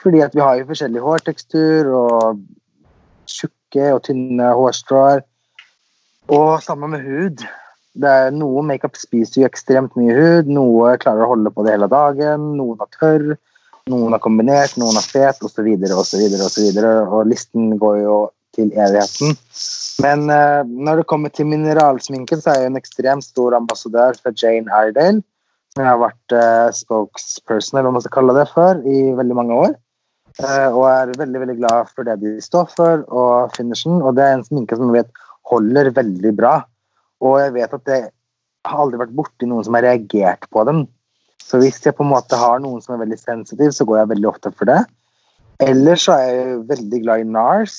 [0.03, 2.41] Fordi at vi har jo forskjellig hårtekstur og
[3.27, 5.23] tjukke og tynne hårstrår.
[6.29, 7.45] Og sammen med hud.
[7.97, 11.73] Det er Noe makeup spiser jo ekstremt mye hud, noe klarer å holde på det
[11.73, 13.39] hele dagen, noen er tørr,
[13.89, 16.81] noen er kombinert, noen er fet, osv., osv., osv.
[17.09, 18.19] Og listen går jo
[18.57, 19.37] til evigheten.
[20.05, 24.37] Men uh, når det kommer til mineralsminke, så er jeg en ekstremt stor ambassadør for
[24.37, 25.23] Jane Iredale.
[25.77, 29.61] Jeg har vært uh, spokesperson, eller hva man skal kalle det, for i veldig mange
[29.67, 29.77] år.
[30.37, 34.03] Uh, og er veldig veldig glad for det de står for, og finishen.
[34.03, 36.59] Og det er en sminke som jeg vet holder veldig bra.
[37.25, 38.03] Og jeg vet at det
[38.67, 40.85] har aldri vært borti noen som har reagert på den.
[41.47, 44.13] Så hvis jeg på en måte har noen som er veldig sensitiv, så går jeg
[44.17, 44.81] veldig ofte for det.
[45.63, 47.77] Ellers så er jeg veldig glad i NARS.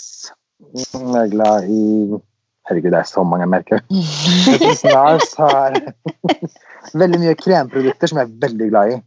[0.58, 1.82] Jeg er glad i
[2.68, 3.80] Herregud, det er så mange merker.
[3.90, 5.78] Jeg synes NARS har
[7.02, 8.98] veldig mye kremprodukter som jeg er veldig glad i.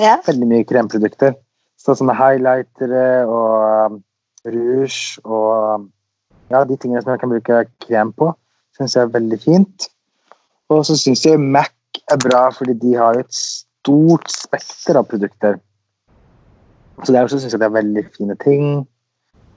[0.00, 0.16] Ja.
[0.26, 1.36] Veldig mye kremprodukter.
[1.78, 4.00] Sånn som highlightere og um,
[4.48, 5.86] rouge og um,
[6.50, 8.32] ja, de tingene som jeg kan bruke krem på,
[8.74, 9.88] syns jeg er veldig fint.
[10.72, 15.60] Og så syns jeg Mac er bra, fordi de har et stort spekter av produkter.
[17.04, 18.64] Så derfor syns jeg det er veldig fine ting.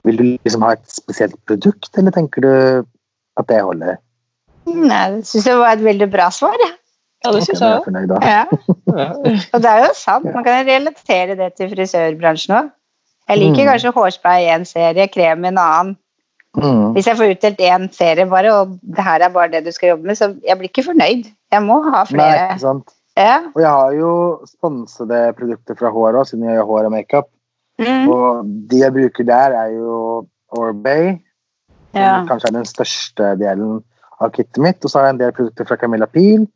[0.04, 2.52] Vil du liksom ha et spesielt produkt, eller tenker du
[3.38, 4.00] at det holder?
[4.66, 6.56] Nei, det syns jeg var et veldig bra svar.
[6.62, 6.72] Ja.
[7.22, 8.24] Ja, det syns jeg jeg òg.
[8.26, 8.44] Ja.
[9.54, 10.26] Og det er jo sant.
[10.34, 12.70] Man kan relatere det til frisørbransjen òg.
[13.30, 13.68] Jeg liker Mm.
[13.70, 15.92] kanskje hårspray i en serie, krem i en annen.
[16.58, 16.92] Mm.
[16.96, 19.94] Hvis jeg får utdelt én serie bare, og det her er bare det du skal
[19.94, 21.30] jobbe med, så jeg blir ikke fornøyd.
[21.52, 22.34] Jeg må ha flere.
[22.34, 22.90] Nei, ikke sant?
[23.16, 23.38] Ja.
[23.54, 24.10] Og jeg har jo
[24.50, 27.30] sponsede produkter fra håret òg, siden jeg gjør hår og makeup.
[27.82, 28.08] Mm.
[28.12, 29.98] Og de jeg bruker der, er jo
[30.58, 31.16] Orbay,
[31.92, 33.82] som kanskje er den største delen
[34.22, 34.80] av kittet mitt.
[34.84, 36.46] Og så har jeg en del produkter fra Camilla Pil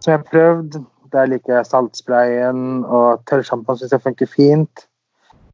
[0.00, 0.82] som jeg har prøvd.
[1.14, 4.86] Der liker jeg saltsprayen, og tørrsjampoen syns jeg funker fint.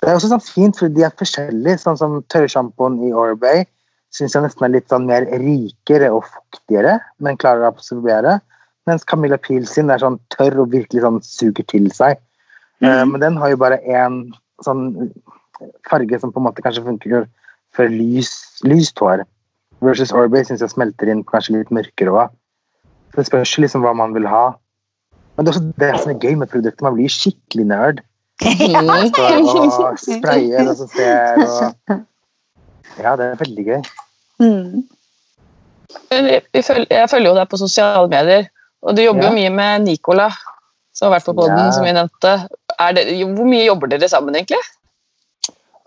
[0.02, 1.82] Det er også sånn fint, fordi de er forskjellige.
[1.84, 3.64] Sånn som tørrsjampoen i Orbay
[4.12, 8.40] syns jeg nesten er litt sånn mer rikere og fuktigere, men klarer å absorbere.
[8.88, 12.20] Mens Camilla Pil sin er sånn tørr og virkelig sånn suger til seg.
[12.82, 12.88] Mm.
[12.88, 14.24] Uh, men den har jo bare én
[14.66, 15.12] sånn
[15.88, 17.26] farge som på en måte kanskje funker
[17.76, 18.32] for lys,
[18.66, 19.24] lyst hår.
[19.82, 22.34] Versus Orbay syns jeg smelter inn på kanskje litt mørkere òg.
[23.16, 24.52] Det spørs liksom hva man vil ha.
[25.36, 26.84] Men det er også det som er gøy med produktet.
[26.84, 28.02] Man blir skikkelig nerd.
[28.42, 32.00] Står og sprayer og ser og
[33.00, 33.82] Ja, det er veldig gøy.
[34.42, 34.82] Mm.
[36.12, 38.48] Jeg, følger, jo deg på sosiale medier,
[38.82, 39.30] og du jobber Ja.
[39.30, 40.28] jo mye med Nicola,
[40.92, 41.70] som har vært på podden, Ja.
[41.72, 42.32] som vi nevnte.
[42.80, 43.04] Er det,
[43.36, 44.60] hvor mye jobber dere sammen, egentlig?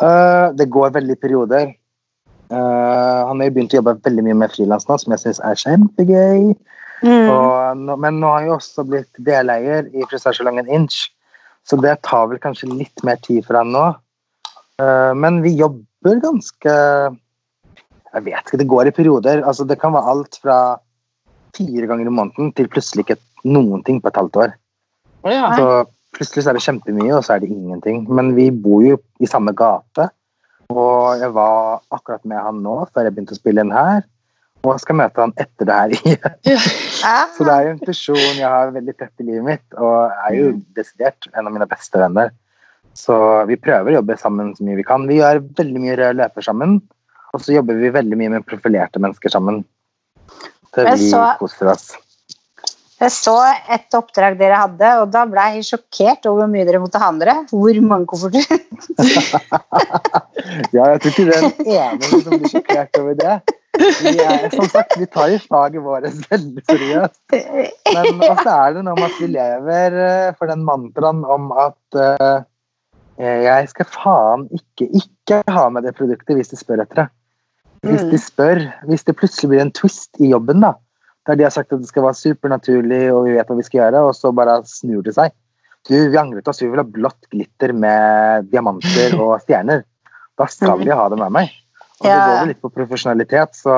[0.02, 1.74] Uh, det går veldig i perioder.
[2.52, 5.42] Uh, han har jo begynt å jobbe veldig mye med frilans nå, som jeg syns
[5.48, 6.54] er kjempegøy.
[7.06, 7.28] Mm.
[7.32, 11.06] Og men nå har han jo også blitt deleier i frisørsalongen Inch,
[11.68, 13.86] så det tar vel kanskje litt mer tid for han nå.
[14.82, 16.72] Uh, men vi jobber ganske
[18.16, 19.42] Jeg vet ikke, det går i perioder.
[19.44, 20.58] Altså, det kan være alt fra
[21.56, 23.18] fire ganger i måneden til plutselig ikke
[23.48, 24.54] noen ting på et halvt år.
[25.28, 25.50] Ja.
[25.58, 25.66] Så
[26.16, 28.06] plutselig så er det kjempemye, og så er det ingenting.
[28.10, 30.10] Men vi bor jo i samme gate,
[30.72, 34.06] og jeg var akkurat med han nå før jeg begynte å spille inn her.
[34.66, 36.64] Og jeg skal møte han etter det her igjen.
[37.36, 40.40] Så det er jo en person jeg har veldig tett i livet mitt, og er
[40.40, 40.48] jo
[40.78, 42.34] desidert en av mine beste venner.
[42.96, 43.16] Så
[43.50, 45.06] vi prøver å jobbe sammen så mye vi kan.
[45.10, 46.80] Vi gjør veldig mye rød løper sammen,
[47.36, 49.62] og så jobber vi veldig mye med profilerte mennesker sammen.
[50.74, 51.12] Så vi
[51.42, 51.92] koser oss.
[52.96, 53.36] Jeg så
[53.76, 57.10] et oppdrag dere hadde, og da ble jeg sjokkert over hvor mye dere måtte ha
[57.12, 57.50] med.
[57.52, 58.46] Hvor mange kofferter?
[60.76, 63.36] Ja, jeg tror ikke det er den eneste som blir sjokkert over det.
[63.76, 67.18] Vi er, som sagt, vi tar jo faget vårt veldig seriøst.
[67.34, 72.00] Men også er det noe med at vi lever eh, for den mantraen om at
[72.00, 72.46] uh,
[73.20, 77.08] jeg skal faen ikke ikke ha med det produktet hvis de spør etter det.
[77.86, 80.74] Hvis de spør, hvis det plutselig blir en twist i jobben, da,
[81.26, 83.82] der de har sagt at det skal være supernaturlig og vi vet hva vi skal
[83.82, 85.34] gjøre, og så bare snur det seg.
[85.86, 89.86] Du, vi angret oss, vi vil ha blått glitter med diamanter og stjerner.
[90.36, 91.54] Da skal vi ha det med meg.
[92.02, 93.76] Og det går vel litt på profesjonalitet, så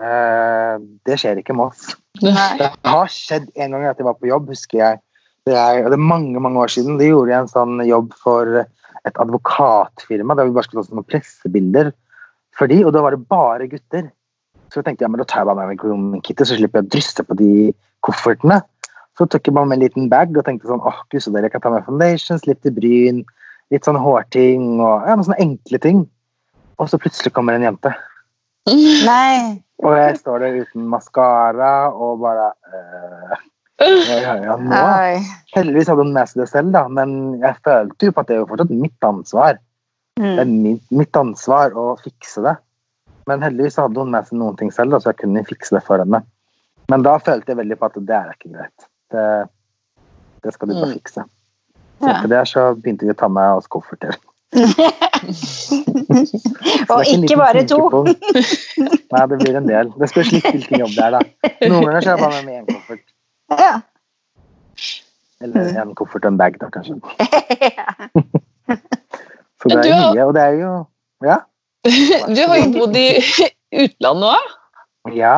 [0.00, 1.90] eh, det skjer ikke med oss.
[2.22, 5.02] Det har skjedd en gang at jeg var på jobb, husker jeg.
[5.46, 6.96] Det er, det er mange mange år siden.
[6.98, 8.64] De gjorde en sånn jobb for
[9.06, 11.92] et advokatfirma der vi bare skulle ta sånne pressebilder
[12.56, 14.08] for de, og da var det bare gutter.
[14.76, 16.84] Så jeg tenkte ja, men da tar jeg bare med meg grooming-kittet, så slipper jeg
[16.84, 17.52] å drysse på de
[18.04, 18.58] koffertene.
[19.16, 21.48] Så tok jeg bare med en liten bag og tenkte sånn åh, gud, så dere
[21.48, 23.22] kan ta med foundations, litt til bryn,
[23.72, 26.02] litt sånn hårting og ja, noen sånne enkle ting.
[26.76, 27.94] Og så plutselig kommer en jente.
[29.08, 29.62] Nei.
[29.80, 33.40] Og jeg står der uten maskara og bare øh,
[33.80, 34.76] ja, ja, nå.
[34.76, 35.24] Oi.
[35.56, 38.36] Heldigvis hadde hun med seg det selv, da, men jeg følte jo på at det
[38.36, 39.56] er jo fortsatt mitt ansvar.
[40.20, 40.62] Det er Mm.
[40.64, 42.54] mitt, mitt ansvar å fikse det.
[43.26, 45.82] Men heldigvis hadde hun med seg noen ting selv, da, så jeg kunne fikse det
[45.86, 46.20] for henne.
[46.90, 48.86] Men da følte jeg veldig på at det er ikke greit.
[49.10, 49.24] Det,
[50.46, 50.98] det skal du bare Mm.
[51.00, 51.24] fikse.
[51.98, 54.14] Så etter det så begynte vi å ta med oss kofferter.
[55.26, 57.78] Er Og ikke bare to.
[58.06, 59.90] Nei, det blir en del.
[59.98, 61.20] Det spørs litt hvilken jobb det er, da.
[61.70, 63.04] Noen ganger så er jeg bare med én koffert.
[63.58, 63.72] Ja.
[65.44, 66.94] Eller en koffert og en bag, da, kanskje.
[69.62, 70.70] Så det er mye, og det er jo
[71.26, 71.38] Ja.
[72.36, 73.08] Du har jo bodd i
[73.84, 74.56] utlandet òg.
[75.16, 75.36] ja.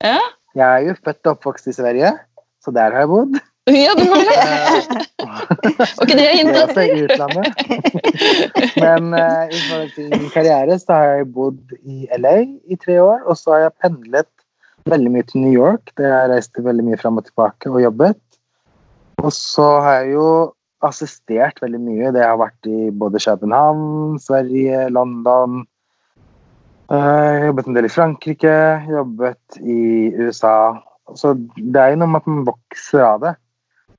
[0.00, 0.18] Ja.
[0.56, 2.10] Jeg er jo født og oppvokst i Sverige,
[2.64, 3.36] så der har jeg bodd.
[3.70, 4.38] Ja, du har det.
[5.78, 6.80] Var ikke det jeg hintet?
[6.80, 7.60] i utlandet.
[8.80, 12.34] Men eh, i forhold til min karriere så har jeg bodd i LA
[12.66, 14.30] i tre år, og så har jeg pendlet
[14.90, 18.18] veldig mye til New York, der jeg reiste veldig mye fram og tilbake og jobbet.
[19.20, 20.26] Og så har jeg jo
[20.86, 22.12] assistert veldig mye.
[22.14, 25.64] Det har vært i både København, Sverige, London.
[26.90, 28.54] Uh, jobbet en del i Frankrike,
[28.90, 30.80] jobbet i USA.
[31.14, 33.34] Så det er jo noe med at man vokser av det.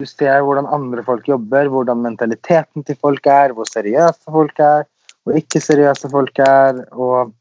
[0.01, 4.87] Du ser hvordan andre folk jobber, hvordan mentaliteten til folk er, hvor seriøse folk er,
[5.23, 6.81] hvor ikke seriøse folk er.
[6.91, 7.31] Og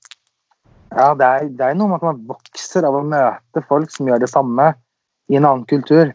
[0.92, 4.10] ja, det er, det er noe med at man vokser av å møte folk som
[4.10, 4.72] gjør det samme
[5.30, 6.12] i en annen kultur.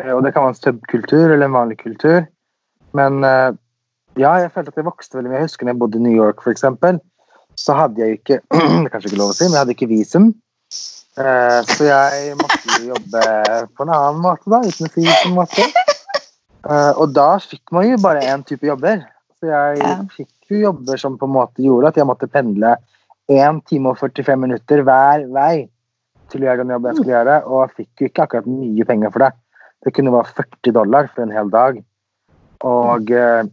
[0.00, 2.26] Eh, Og det kan være en subkultur eller en vanlig kultur.
[2.96, 3.52] Men eh,
[4.16, 5.40] ja, jeg følte at jeg vokste veldig mye.
[5.42, 7.00] Jeg husker når jeg bodde i New York, eksempel,
[7.56, 9.90] så hadde jeg ikke Det er kanskje ikke lov å si, men jeg hadde ikke
[9.92, 10.30] visum.
[11.16, 13.26] Eh, Så jeg måtte jo jobbe
[13.76, 15.68] på en annen måte, da, uten å si hvilken måte.
[16.66, 19.04] Eh, Og da fikk man jo bare én type jobber.
[19.36, 22.76] Så jeg fikk jo jobber som på en måte gjorde at jeg måtte pendle
[23.28, 25.66] 1 time og 45 minutter hver vei
[26.30, 29.12] til å gjøre den jobben jeg skulle gjøre, og fikk jo ikke akkurat mye penger
[29.14, 29.32] for det.
[29.86, 31.80] Det kunne være 40 dollar for en hel dag.
[32.66, 33.48] Og eh,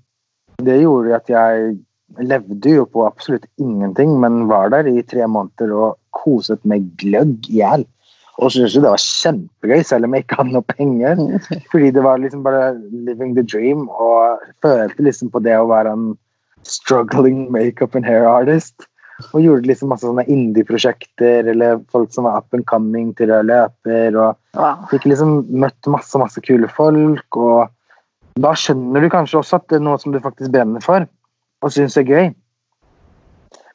[0.66, 1.74] det gjorde at jeg
[2.22, 7.50] levde jo på absolutt ingenting, men var der i tre måneder og koset meg gløgg
[7.50, 7.86] i hjel.
[8.42, 11.22] Og syntes jo det var kjempegøy, selv om jeg ikke hadde noe penger.
[11.72, 15.94] Fordi det var liksom bare living the dream, og følte liksom på det å være
[15.94, 16.08] en
[16.66, 18.88] struggling makeup and hair artist.
[19.32, 23.43] Og gjorde liksom masse sånne indie-prosjekter, eller folk som var up and coming til å
[23.45, 24.18] løper.
[24.18, 24.84] og Wow.
[24.91, 27.70] Fikk liksom møtt masse, masse kule folk, og
[28.41, 31.05] da skjønner du kanskje også at det er noe som du faktisk brenner for,
[31.64, 32.32] og syns er gøy.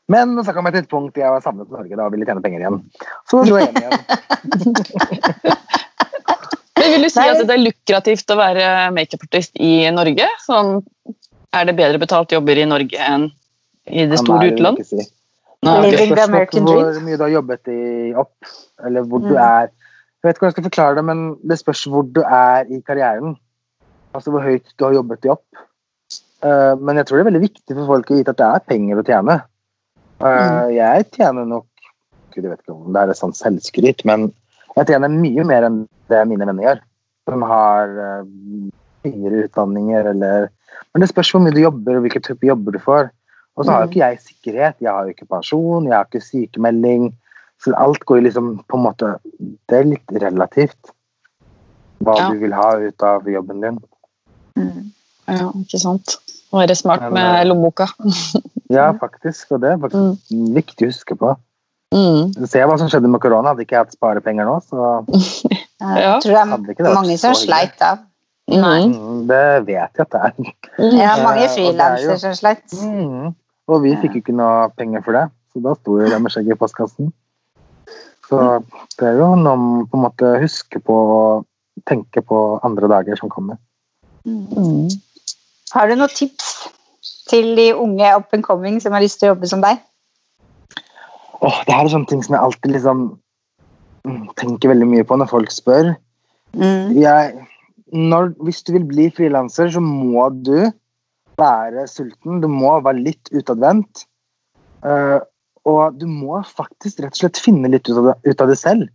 [0.09, 2.29] Men så kom jeg til et punkt jeg var samlet i Norge da og ville
[2.29, 2.79] tjene penger igjen.
[3.29, 3.97] Så dro jeg hjem igjen.
[6.79, 7.29] Men vil du si Nei.
[7.35, 10.29] at det er lukrativt å være makeupartist i Norge?
[10.45, 10.79] Sånn,
[11.57, 13.29] er det bedre betalt jobber i Norge enn
[13.89, 14.81] i det store utland?
[14.87, 15.05] si.
[15.67, 16.15] Nei, ok.
[16.15, 17.81] Spørs hvor mye du har jobbet i
[18.15, 18.37] opp,
[18.85, 19.43] eller hvor du Mm.
[19.43, 19.71] er.
[20.19, 22.81] Jeg vet ikke hvordan jeg skal forklare det, men det spørs hvor du er i
[22.81, 23.37] karrieren.
[24.15, 25.45] Altså hvor høyt du har jobbet i opp.
[26.43, 28.67] Uh, men jeg tror det er veldig viktig for folk å vite at det er
[28.71, 29.43] penger å tjene.
[30.19, 31.67] Eh, Jeg tjener nok
[32.35, 34.33] Gud, jeg vet ikke om det er et sånt selvskryt, men
[34.77, 36.81] jeg tjener mye mer enn det mine venner gjør.
[37.29, 38.25] Som har uh,
[39.05, 40.49] høyere utdanninger eller
[40.95, 43.11] Men det spørs hvor mye du jobber, og hvilken type jobber du får.
[43.59, 46.23] Og så har jo ikke jeg sikkerhet, jeg har jo ikke pensjon, jeg har ikke
[46.23, 47.09] sykemelding.
[47.59, 49.09] Så alt går jo liksom på en måte
[49.69, 50.93] Det er litt relativt
[51.99, 52.29] hva Ja.
[52.31, 53.79] du vil ha ut av jobben din.
[54.57, 54.93] Mm.
[55.27, 56.15] Ja, ikke sant.
[56.53, 57.89] Å være smart Men, med eh, lommeboka.
[58.71, 59.51] Ja, faktisk.
[59.57, 60.55] Og det er faktisk Mm.
[60.55, 61.35] viktig å huske på.
[61.93, 62.47] Mm.
[62.47, 63.49] Se hva som skjedde med korona.
[63.51, 65.05] Hadde ikke jeg hatt sparepenger nå, så
[65.81, 66.19] Jeg Ja.
[66.21, 67.97] tror det er det mange som sleit da.
[68.49, 68.95] Mm.
[68.95, 70.33] mm, det vet jeg at det er.
[70.79, 72.65] Ja, Eh, mange er frilansere som sleit.
[72.73, 73.35] Mm.
[73.69, 76.33] Og vi fikk jo ikke noe penger for det, så da sto jo det med
[76.33, 77.11] skjegget i postkassen.
[78.29, 78.41] Så
[78.99, 81.21] det er jo noe om på en måte huske på å
[81.89, 83.61] tenke på andre dager som kommer.
[84.29, 84.89] Mm.
[85.73, 86.51] Har du noen tips
[87.29, 89.81] til de unge up and coming som har lyst til å jobbe som deg?
[91.39, 93.07] Åh, det her er sånne ting som jeg alltid liksom
[94.41, 95.93] tenker veldig mye på når folk spør.
[96.57, 96.97] Mm.
[96.99, 97.47] Jeg,
[97.93, 100.71] når, hvis du vil bli frilanser, så må du
[101.39, 102.41] være sulten.
[102.43, 104.05] Du må være litt utadvendt.
[104.85, 105.19] Uh,
[105.69, 108.57] og du må faktisk rett og slett finne litt ut av det, ut av det
[108.61, 108.89] selv.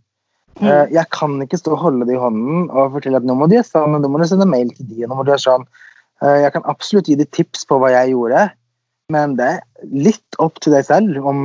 [0.62, 3.48] Eh, jeg kan ikke stå og holde det i hånden og fortelle at nå må
[3.50, 5.64] du gjøre sånn, nå må du sende mail til de, nå må du gjøre sånn.
[6.22, 8.44] Uh, jeg kan absolutt gi deg tips på hva jeg gjorde,
[9.14, 11.40] men det er litt opp til deg selv om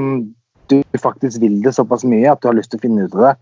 [0.69, 3.25] du faktisk vil det såpass mye at du har lyst til å finne ut av
[3.27, 3.33] det.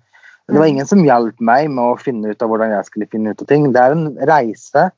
[0.47, 0.73] Det var Mm.
[0.73, 3.47] ingen som hjalp meg med å finne ut av hvordan jeg skulle finne ut av
[3.47, 3.71] ting.
[3.71, 4.91] Det er en reise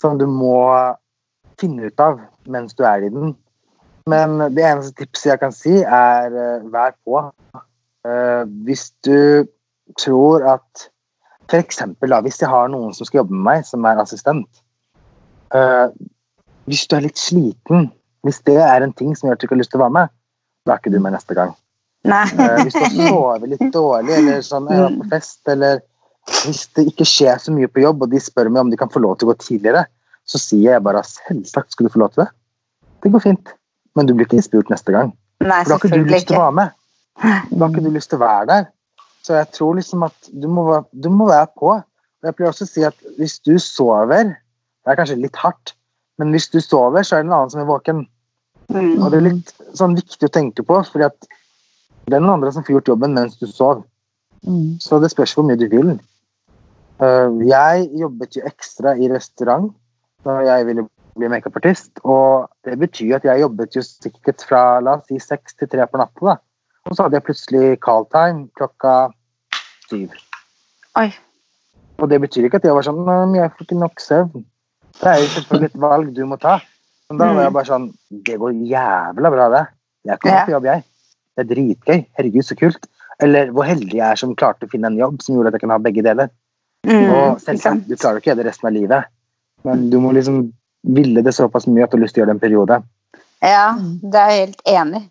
[0.00, 0.96] som du må
[1.60, 3.34] finne ut av mens du er i den.
[4.08, 7.26] Men det eneste tipset jeg kan si, er uh, vær på.
[8.06, 9.44] Uh, hvis du
[10.00, 10.88] tror at
[11.56, 14.62] eksempel, hvis jeg har noen som skal jobbe med meg, som er assistent.
[15.54, 15.88] Uh,
[16.68, 17.88] hvis du er litt sliten,
[18.26, 19.96] hvis det er en ting som gjør at du ikke har lyst til å være
[19.96, 20.14] med,
[20.66, 21.54] da er ikke du med neste gang.
[22.04, 25.80] Eh, hvis du har sovet litt dårlig, eller sånn, var på fest, eller
[26.44, 28.92] hvis det ikke skjer så mye på jobb, og de spør meg om de kan
[28.92, 29.86] få lov til å gå tidligere,
[30.28, 32.30] så sier jeg bare selvsagt skal du få lov til det.
[33.02, 33.54] Det går fint.
[33.96, 35.14] Men du blir ikke spurt neste gang.
[35.42, 36.74] Nei, For da har ikke du lyst til å være med.
[37.22, 38.68] Da har ikke du lyst til å være der.
[39.26, 41.72] Så jeg tror liksom at du må, du må være på.
[41.78, 45.74] Og Jeg pleier også å si at hvis du sover Det er kanskje litt hardt,
[46.16, 47.98] men hvis du sover, så er det en annen som er våken.
[48.72, 49.02] Mm.
[49.02, 51.26] Og det er litt sånn viktig å tenke på, fordi at
[52.08, 53.82] det er noen andre som får gjort jobben mens du sov.
[54.48, 54.78] Mm.
[54.80, 55.90] Så det spørs hvor mye du vil.
[57.02, 59.68] Uh, jeg jobbet jo ekstra i restaurant
[60.26, 60.86] da jeg ville
[61.18, 62.00] bli makeupartist.
[62.04, 65.86] Og det betyr at jeg jobbet jo sikkert fra la oss si seks til tre
[65.86, 66.34] på natta.
[66.34, 66.36] da.
[66.88, 69.10] Og så hadde jeg plutselig call time klokka
[69.88, 70.14] syv.
[70.98, 71.10] Oi.
[71.98, 74.44] Og det betyr ikke at jeg var sånn jeg får ikke nok søvn.
[74.98, 76.58] Det er jo selvfølgelig et valg du må ta.
[77.08, 77.84] Men da var jeg bare sånn
[78.26, 79.64] Det går jævla bra, det.
[80.08, 80.84] Jeg kommer på jobb, jeg.
[81.36, 82.02] Det er dritgøy.
[82.18, 82.88] Herregud, så kult.
[83.22, 85.64] Eller hvor heldig jeg er som klarte å finne en jobb som gjorde at jeg
[85.64, 86.30] kunne ha begge deler.
[86.86, 87.08] Mm.
[87.10, 89.10] Og selvsagt, du klarer ikke det resten av livet.
[89.64, 90.52] Men du må liksom
[90.86, 92.82] ville det såpass mye at du har lyst til å gjøre det en periode.
[93.42, 95.02] Ja, det er jeg helt enig.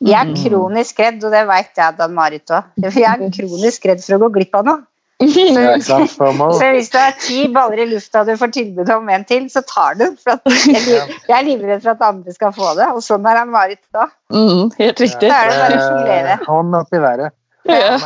[0.00, 0.36] Jeg er Mm.
[0.44, 2.64] kronisk redd, og det vet jeg Dan-Marit òg.
[2.82, 4.82] Jeg er kronisk redd for å gå glipp av noe.
[5.18, 9.46] Så hvis det er ti baller i lufta og du får tilbud om en til,
[9.48, 10.04] så tar du.
[10.20, 13.40] For at jeg, jeg er livredd for at andre skal få det, og sånn er
[13.40, 14.10] han Marit da.
[14.32, 15.30] Mm, helt riktig.
[15.30, 16.36] Da er det bare å sjonglere.
[16.36, 17.32] Eh, Hånd opp i været.
[17.64, 17.96] Ja.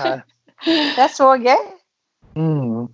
[0.70, 1.60] Det er så gøy.
[2.36, 2.86] Mm.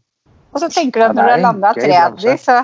[0.54, 2.62] Og så tenker du at når du har landa tre av dem, de, så,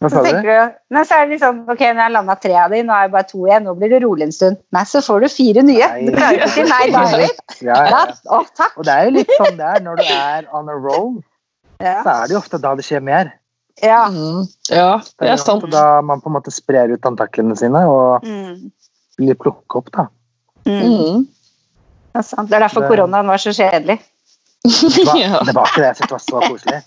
[0.00, 0.74] Hva så sa tenker du?
[0.74, 2.94] du Nei, så er det liksom Ok, når jeg har landa tre av de, nå
[2.96, 4.56] er det bare to igjen, nå blir det rolig en stund.
[4.72, 5.88] Nei, så får du fire nye.
[5.92, 6.06] Nei.
[6.08, 7.34] Du klarer ikke å si nei da heller.
[7.60, 8.00] Ja, ja,
[8.32, 8.78] å, takk.
[8.80, 11.10] Og det er jo litt sånn det er når du er on a roll.
[11.80, 11.98] Ja.
[12.04, 13.34] Så er det jo ofte da det skjer mer.
[13.82, 14.06] ja.
[14.12, 15.68] Mm, ja, det Det er er sant.
[15.72, 18.70] da man på en måte sprer ut antaklene sine og Mm.
[19.18, 20.06] blir plukket opp, da.
[20.66, 20.80] Mm.
[20.80, 21.26] Mm.
[22.12, 22.48] Det er sant.
[22.50, 24.00] Det er derfor Det- koronaen var så kjedelig.
[24.64, 26.82] Det var, det var ikke det jeg syntes var så koselig.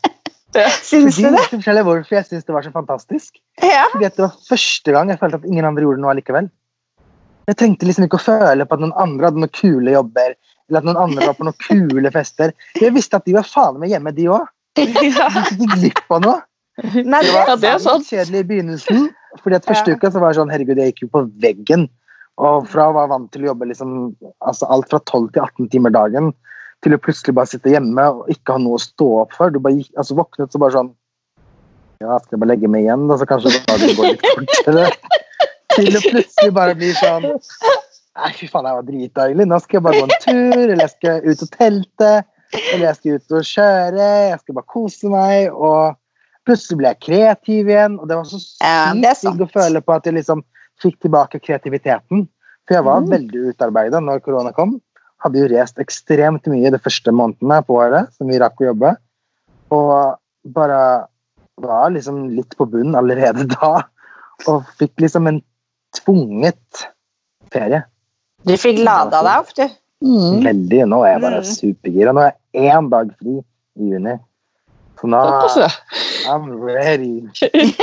[0.83, 1.43] Syns du det?
[1.61, 3.39] skal jeg hvorfor jeg syns det var så fantastisk.
[3.61, 3.85] Ja.
[3.93, 6.49] Fordi at det var første gang jeg følte at ingen andre gjorde noe allikevel.
[7.49, 10.35] Jeg trengte liksom ikke å føle på at noen andre hadde noen kule jobber,
[10.69, 12.53] eller at noen andre var på noen kule fester.
[12.79, 14.45] Jeg visste at de var faen meg hjemme, de òg.
[14.79, 15.27] Ja.
[15.59, 16.39] De gikk av noe.
[16.95, 18.07] Nei, Det var Ja, det sant.
[18.09, 19.09] kjedelig i begynnelsen.
[19.43, 19.97] Fordi at Første Ja.
[19.97, 21.89] uka så var det sånn Herregud, jeg gikk jo på veggen.
[22.41, 25.69] Og fra å være vant til å jobbe liksom, altså alt fra 12 til 18
[25.69, 26.31] timer dagen,
[26.83, 29.53] til å plutselig bare sitte hjemme og ikke ha noe å stå opp for.
[29.53, 30.91] Du bare gikk, altså våknet så bare sånn
[32.03, 34.89] Ja, skal jeg bare legge meg igjen, da, så kanskje dagen går litt fortere.
[35.73, 37.29] Til å plutselig bare bli sånn
[38.13, 39.45] Nei, fy faen, det var dritdeilig.
[39.49, 42.09] Nå skal jeg bare gå en tur, eller jeg skal ut og telte,
[42.53, 45.47] eller jeg skal ut og kjøre, jeg skal bare kose meg.
[45.49, 45.95] og
[46.45, 50.05] Plutselig ble jeg kreativ igjen, og det var så sykt digg å føle på at
[50.05, 50.43] jeg liksom
[50.83, 52.27] fikk tilbake kreativiteten.
[52.67, 53.09] For jeg var Mm.
[53.15, 54.75] veldig utarbeida når korona kom.
[55.23, 58.91] Hadde jo reist ekstremt mye de første månedene på året som vi rakk å jobbe.
[59.71, 60.17] Og
[60.55, 60.79] bare
[61.63, 63.85] var liksom litt på bunnen allerede da.
[64.49, 65.39] Og fikk liksom en
[65.95, 66.87] tvunget
[67.53, 67.83] ferie.
[68.43, 69.63] du fikk lada deg opp, du.
[70.03, 70.41] Mm.
[70.43, 70.79] Veldig.
[70.91, 71.49] Nå er jeg bare Mm.
[71.55, 72.11] supergira.
[72.17, 74.17] Nå er jeg én dag fri i juni.
[74.99, 75.19] Så nå
[76.27, 77.13] I'm ready.
[77.43, 77.73] I'm ready.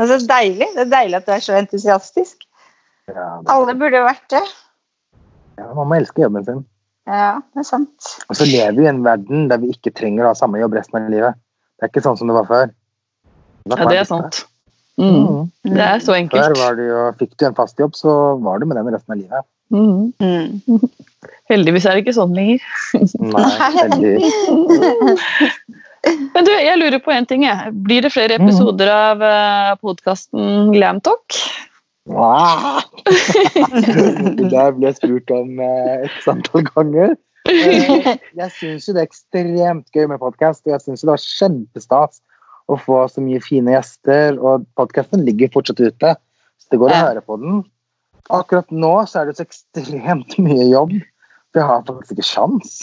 [0.00, 0.68] Altså, deilig.
[0.76, 2.46] Det er deilig at du er så entusiastisk.
[3.14, 4.42] Ja, det, Alle burde vært det.
[5.60, 6.60] ja, man må elske jobben sin.
[7.10, 8.10] Ja, det er sant.
[8.28, 10.76] Og så lever vi i en verden der vi ikke trenger å ha samme jobb
[10.78, 11.38] resten av livet.
[11.80, 12.72] Det er ikke sånn som det var før.
[13.66, 14.44] Det Ja, det er sant.
[15.00, 15.16] Mm.
[15.16, 15.44] Mm.
[15.64, 16.58] Det er så Før enkelt.
[16.60, 19.20] var det jo, fikk du en fast jobb, så var du med den resten av
[19.22, 19.48] livet.
[19.72, 20.12] Mm.
[20.20, 20.82] Mm.
[21.50, 22.60] Heldigvis er det ikke sånn lenger.
[23.34, 23.46] Nei,
[23.78, 24.34] heldigvis.
[26.34, 27.44] Men du, jeg lurer på en ting.
[27.44, 27.72] Jeg.
[27.84, 31.36] Blir det flere episoder av uh, podkasten Glamtalk?
[32.16, 32.82] Ah!
[34.40, 37.14] Det ble jeg spurt om eh, et antall ganger.
[37.48, 41.22] Eh, jeg syns jo det er ekstremt gøy med podkast, og jeg syns det var
[41.24, 42.20] kjempestas
[42.70, 44.38] å få så mye fine gjester.
[44.38, 46.14] Og podkasten ligger fortsatt ute,
[46.60, 47.62] så det går å høre på den.
[48.30, 50.94] Akkurat nå så er det så ekstremt mye jobb,
[51.50, 52.76] for jeg har faktisk ikke sjans.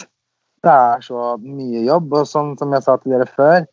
[0.65, 3.67] Det er så mye jobb, og sånn som jeg sa til dere før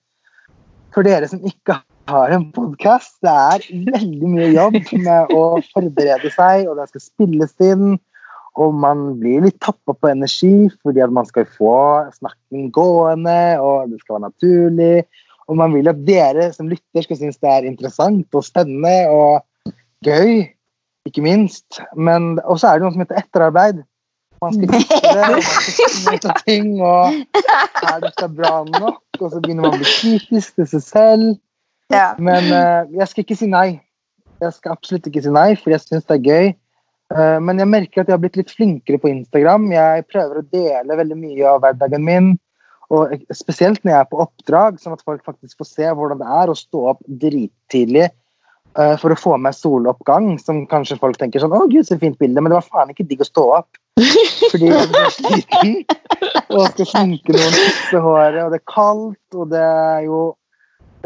[0.95, 1.81] For dere som ikke
[2.11, 7.05] har en podkast, det er veldig mye jobb med å forberede seg, og det skal
[7.05, 7.95] spilles inn.
[8.61, 11.77] Og man blir litt tappa på energi fordi at man skal få
[12.15, 15.07] snakken gående, og det skal være naturlig.
[15.51, 19.75] Og man vil at dere som lytter skal synes det er interessant og spennende og
[20.07, 20.45] gøy,
[21.09, 21.81] ikke minst.
[21.97, 23.83] Men og så er det noe som heter etterarbeid.
[24.45, 24.69] Man skal
[26.13, 27.17] kutte ting, og
[27.89, 29.01] er dette bra nok?
[29.21, 31.35] Og så begynner man å bli kritisk til seg selv.
[31.93, 32.15] Ja.
[32.19, 33.69] Men uh, jeg skal ikke si nei.
[34.43, 36.55] Jeg skal absolutt ikke si nei, for jeg syns det er gøy.
[37.13, 39.69] Uh, men jeg merker at jeg har blitt litt flinkere på Instagram.
[39.75, 42.35] Jeg prøver å dele veldig mye av hverdagen min.
[42.93, 46.29] Og spesielt når jeg er på oppdrag, sånn at folk faktisk får se hvordan det
[46.41, 48.09] er å stå opp drittidlig
[48.79, 52.19] uh, for å få med soloppgang, som kanskje folk tenker sånn Å, gud, så fint
[52.21, 53.81] bilde, men det var faen ikke digg å stå opp.
[54.51, 55.75] Fordi jeg blir sliten
[56.55, 60.25] og skal sminke noen, fikse håret, og det er kaldt, og det er jo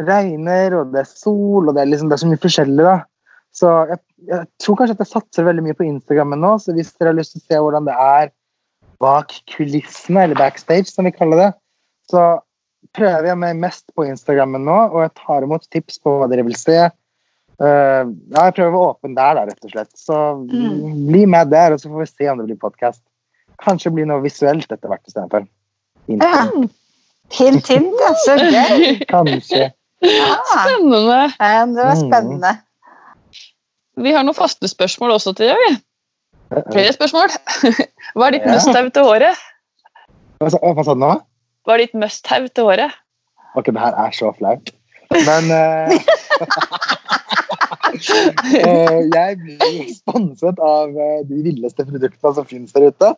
[0.07, 2.85] regner, og det er sol, og det er, liksom, det er så mye forskjellig.
[2.87, 2.97] da.
[3.59, 6.93] Så jeg, jeg tror kanskje at jeg satser veldig mye på Instagrammen nå, så hvis
[6.97, 8.31] dere har lyst til å se hvordan det er
[9.03, 11.49] bak kulissene, eller backstage, som vi kaller det,
[12.11, 12.23] så
[12.97, 16.47] prøver jeg meg mest på Instagrammen nå, og jeg tar imot tips på hva dere
[16.47, 16.79] vil se.
[17.59, 19.91] Uh, ja, jeg prøver å være åpen der, da, rett og slett.
[19.99, 21.07] Så Mm.
[21.09, 23.03] bli med der, og så får vi se om det blir podkast.
[23.59, 25.49] Kanskje blir noe visuelt etter hvert istedenfor.
[26.09, 26.47] Ja.
[27.35, 27.99] Hint, hint.
[28.25, 29.03] Så gøy.
[29.11, 29.73] Kanskje.
[30.05, 30.35] Ja.
[30.47, 31.21] Spennende.
[31.39, 32.55] Ja, det var spennende.
[33.99, 35.81] Vi har noen faste spørsmål også til deg.
[36.71, 37.35] Flere spørsmål.
[38.17, 38.55] Hva er ditt Ja.
[38.55, 39.45] must-have til håret?
[40.39, 41.13] Hva sa du nå?
[41.67, 42.95] Hva er ditt must-have til håret?
[43.59, 44.71] Ok, det her er så flaut.
[45.11, 45.89] Men uh,
[48.69, 53.15] eh, Jeg blir sponset av eh, de villeste produktene som finnes der ute.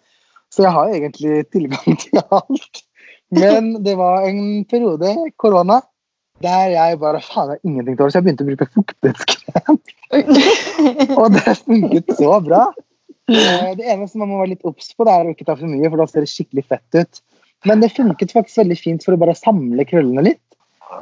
[0.50, 2.82] Så jeg har egentlig tilgang til alt.
[3.30, 5.80] Men det var en periode, korona,
[6.44, 9.80] der jeg bare faen, jeg har ingenting til så jeg begynte å bruke fuktighetskrem.
[11.20, 12.62] Og det funket så bra.
[13.30, 15.90] Det eneste man må være litt obs på, det er å ikke ta for mye,
[15.90, 17.20] for da ser det skikkelig fett ut.
[17.68, 20.42] Men det funket faktisk veldig fint for å bare samle krøllene litt.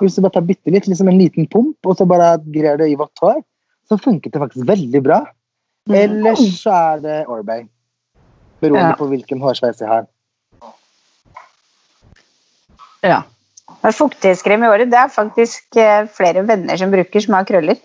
[0.02, 2.90] Hvis du bare tar bitte litt, liksom en liten pump, og så bare grer det
[2.92, 3.40] i vått hår,
[3.88, 5.22] så funket det faktisk veldig bra.
[5.88, 7.64] Ellers så er det Orbay.
[8.60, 8.98] Beroende Ja.
[8.98, 10.06] på hvilken hårsveis jeg har.
[13.06, 13.22] Ja.
[13.82, 17.76] Men Fuktighetskrem i året, det er faktisk eh, flere venner som bruker som har krøller.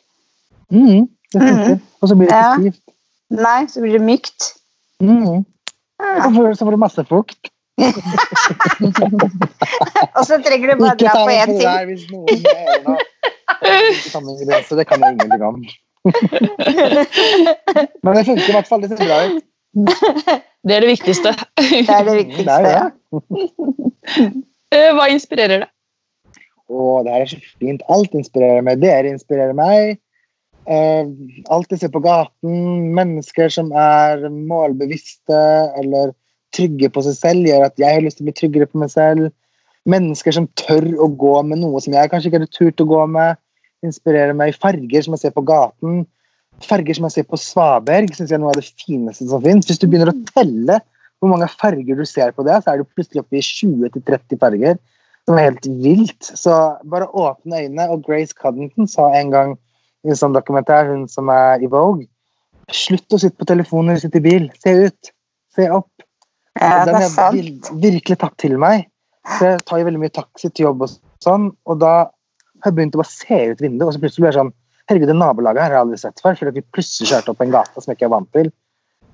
[0.74, 1.80] Mm, det funker.
[2.02, 2.54] Og så blir det Ja.
[2.56, 2.82] ikke stivt.
[3.34, 4.54] Nei, så blir det mykt.
[5.02, 5.44] Mm.
[6.00, 6.28] Ja.
[6.28, 7.50] Og så- får du masse fukt.
[10.14, 11.66] Og så trenger du bare dra på én det ting.
[11.66, 12.34] der hvis noen er
[14.78, 15.58] det kan jeg ingenting om.
[18.04, 18.82] Men det funker i hvert fall.
[18.84, 19.44] Det ser bra ut.
[20.64, 21.30] Det er det viktigste.
[21.58, 22.52] Det er det Det viktigste.
[22.52, 22.90] er Ja.
[23.12, 24.30] det.
[24.74, 25.70] Eh, Hva inspirerer deg?
[26.72, 27.84] Å, det her er så fint.
[27.92, 28.82] Alt inspirerer meg.
[28.84, 30.00] Dere inspirerer meg.
[30.64, 31.10] Eh,
[31.52, 35.40] alt jeg ser på gaten, mennesker som er målbevisste
[35.82, 36.14] eller
[36.56, 38.94] trygge på seg selv, gjør at jeg har lyst til å bli tryggere på meg
[38.94, 39.32] selv.
[39.90, 43.02] Mennesker som tør å gå med noe som jeg kanskje ikke hadde turt å gå
[43.12, 43.40] med,
[43.84, 44.56] inspirerer meg.
[44.56, 46.06] Farger som jeg ser på gaten.
[46.64, 49.68] Farger som jeg ser på svaberg, syns jeg er noe av det fineste som finnes.
[49.68, 50.80] Hvis du begynner å telle
[51.20, 54.80] hvor mange farger du ser på det, så er du plutselig oppe i 20-30 farger.
[55.28, 56.32] Som er helt vilt.
[56.36, 56.56] Så
[56.90, 57.90] bare åpne øynene.
[57.94, 59.54] Og Grace Cuddington sa en gang
[60.04, 62.10] i en sånn dokumentar, hun som er i Vogue
[62.72, 64.46] Slutt å sitte på telefonen eller sitte i bil.
[64.64, 65.12] Se ut.
[65.56, 65.92] Se opp.
[66.56, 68.88] Ja, det den har jeg virkelig tatt til meg.
[69.38, 70.94] Så jeg tar jo veldig mye taxi til jobb og
[71.24, 71.94] sånn, og da
[72.64, 74.54] har jeg begynt å bare se ut vinduet, og så plutselig blir jeg sånn
[74.92, 77.54] Herregud, det nabolaget her har jeg aldri sett før, fordi vi plutselig kjørte opp en
[77.54, 78.50] gate som jeg ikke er vant til.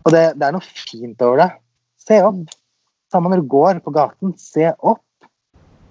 [0.01, 1.45] Og det, det er noe fint over det.
[2.01, 2.55] Se opp.
[3.13, 5.03] Samme når du går på gaten, se opp.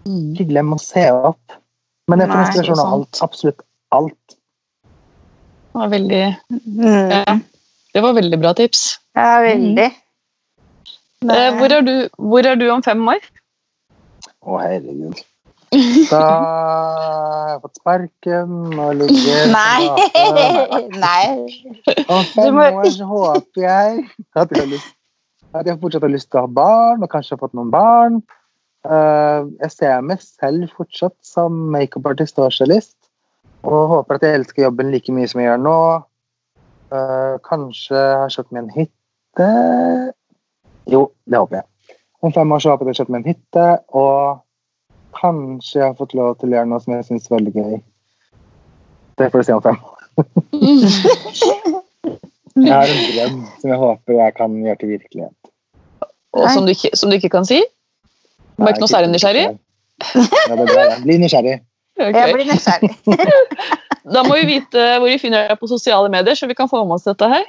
[0.07, 1.57] Ikke glem å se opp.
[2.09, 3.23] Men jeg får Nei, inspirasjon av alt.
[3.27, 4.37] Absolutt alt.
[5.69, 7.11] Det var veldig Mm.
[7.13, 7.39] Ja.
[7.95, 8.99] Det var veldig bra tips.
[9.17, 9.89] Ja, veldig.
[11.29, 13.19] Eh, hvor, er du, hvor er du om fem år?
[14.47, 15.19] Å, herregud.
[16.09, 19.89] Da har jeg fått sparken og ligger Nei.
[21.05, 21.25] Nei.
[22.09, 24.95] Om fem må- år så håper jeg at jeg, har lyst,
[25.53, 28.23] at jeg fortsatt har lyst til å ha barn, og kanskje har fått noen barn.
[28.87, 32.95] Eh, jeg ser meg selv fortsatt som makeupartist og cellist.
[33.67, 35.79] og håper at jeg elsker jobben like mye som jeg gjør nå.
[36.95, 39.49] Eh, kanskje har kjøpt meg en hytte
[40.89, 41.67] Jo, det håper jeg.
[42.23, 44.41] Om fem år så håper jeg at jeg har kjøpt meg en hytte, og
[45.19, 47.77] kanskje jeg har fått lov til å gjøre noe som jeg syns er veldig gøy.
[49.19, 49.99] Det får du se om fem år.
[52.59, 55.51] Jeg har en drøm som jeg håper jeg kan gjøre til virkelighet.
[56.35, 57.61] Og som du, som du ikke kan si?
[58.59, 59.45] Du var ikke noe særlig nysgjerrig?
[59.49, 60.87] Ja, det er bra.
[61.05, 61.57] Bli nysgjerrig.
[61.99, 62.93] Jeg blir nysgjerrig.
[64.09, 66.79] Da må vi vite hvor vi finner deg på sosiale medier, så vi kan få
[66.89, 67.43] med oss dette her.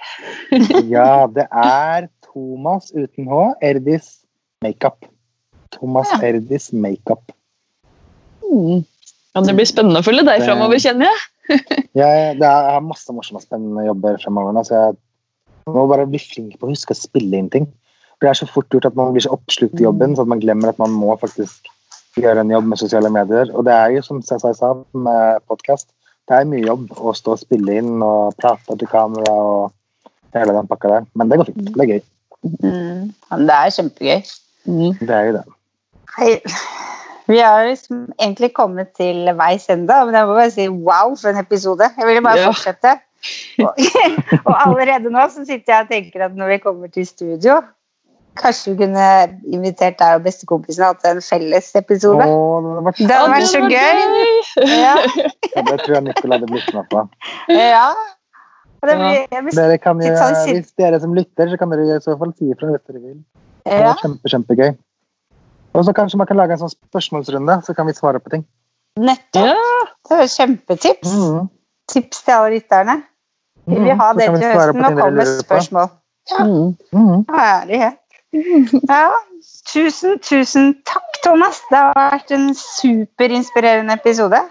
[0.92, 3.44] Ja, det er Thomas uten H.
[3.64, 4.10] Erdis
[4.66, 5.08] Makeup.
[5.72, 6.20] Thomas Ja.
[6.34, 7.32] Erdis Makeup.
[8.44, 8.82] Mm.
[9.38, 11.20] Ja, det blir spennende å følge deg Det- framover, kjenner jeg.
[11.50, 14.98] Jeg, det er, jeg har masse morsomme og spennende jobber fremover nå, så jeg
[15.74, 17.66] må bare bli flink på å huske å spille inn ting.
[18.20, 20.28] For Det er så fort gjort at man blir så oppslukt i jobben, så at
[20.28, 21.70] man glemmer at man må faktisk
[22.20, 23.52] gjøre en jobb med sosiale medier.
[23.56, 25.88] Og det er jo, som jeg sa med podkast,
[26.28, 29.72] det er mye jobb å stå og spille inn og prate til kamera og
[30.36, 31.08] hele den pakka der.
[31.16, 31.72] Men det går fint.
[31.78, 32.04] Det er gøy.
[32.44, 33.08] Mm.
[33.32, 34.22] Men Det er kjempegøy.
[34.70, 34.92] Mm.
[35.00, 35.46] Det er jo det.
[36.18, 36.34] Hei.
[37.30, 41.30] Vi har liksom egentlig kommet til veis ende, men jeg må bare si wow for
[41.30, 41.88] en episode.
[41.98, 42.52] Jeg ville bare Ja.
[42.52, 42.96] fortsette.
[43.60, 43.74] Og,
[44.48, 47.60] og allerede nå så sitter jeg og tenker at når vi kommer til studio
[48.40, 49.08] Kanskje vi kunne
[49.52, 52.24] invitert deg og bestekompisen og hatt en felles episode?
[52.24, 54.00] Åh, det hadde vært Det hadde vært så gøy!
[54.80, 54.96] Ja.
[55.56, 57.04] Ja, det tror jeg Nicolai hadde blitt med på.
[57.50, 57.88] ja.
[58.80, 62.04] Det blir, blir, Dere kan jo, sånn hvis dere som lytter, så kan dere i
[62.04, 63.18] så fall si ifra hvis dere vil.
[63.68, 63.92] Det ja.
[64.00, 64.70] kjempe, kjempegøy.
[65.76, 68.46] Og så kanskje man kan lage en sånn spørsmålsrunde, så kan vi svare på ting.
[69.00, 69.52] Nettopp.
[69.52, 71.12] Ja, Det er kjempetips.
[71.12, 71.50] Mm.
[71.92, 72.96] Tips til alle lytterne.
[73.70, 74.22] Vi vil ha mm.
[74.22, 74.86] det til høsten.
[74.86, 75.42] og kommer på.
[75.44, 75.92] spørsmål.
[76.40, 76.78] Mm.
[76.94, 77.26] Mhm.
[77.30, 77.99] Herlighet.
[78.90, 79.10] Ja,
[79.74, 81.62] tusen, tusen takk, Thomas.
[81.72, 84.42] Det har vært en superinspirerende episode.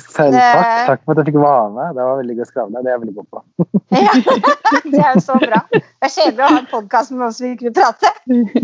[0.00, 0.86] Selv takk.
[0.88, 1.96] Takk for at jeg fikk være med.
[1.96, 2.80] Det var veldig gøy å skravle.
[2.80, 3.38] Det er jeg veldig god på.
[3.92, 4.12] Ja,
[4.92, 5.58] det er jo så bra.
[5.68, 8.08] Det er kjedelig å ha en podkast med noen som ikke vil prate.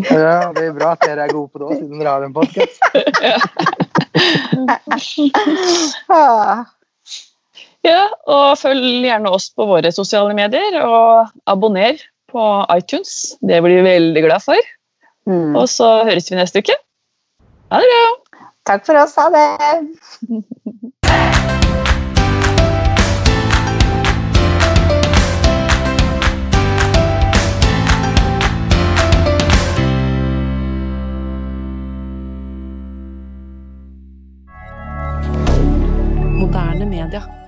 [0.08, 2.36] Ja, det er bra at dere er gode på det òg, siden dere har en
[2.36, 2.80] podkast.
[7.84, 12.00] Ja, og følg gjerne oss på våre sosiale medier, og abonner
[12.32, 13.38] på iTunes.
[13.40, 14.70] Det blir vi veldig glad for.
[15.28, 15.56] Mm.
[15.56, 16.76] Og så høres vi neste uke.
[17.72, 18.06] Ha det bra!
[18.68, 19.16] Takk for oss.
[19.16, 19.48] Ha det.
[36.38, 37.47] Moderne media.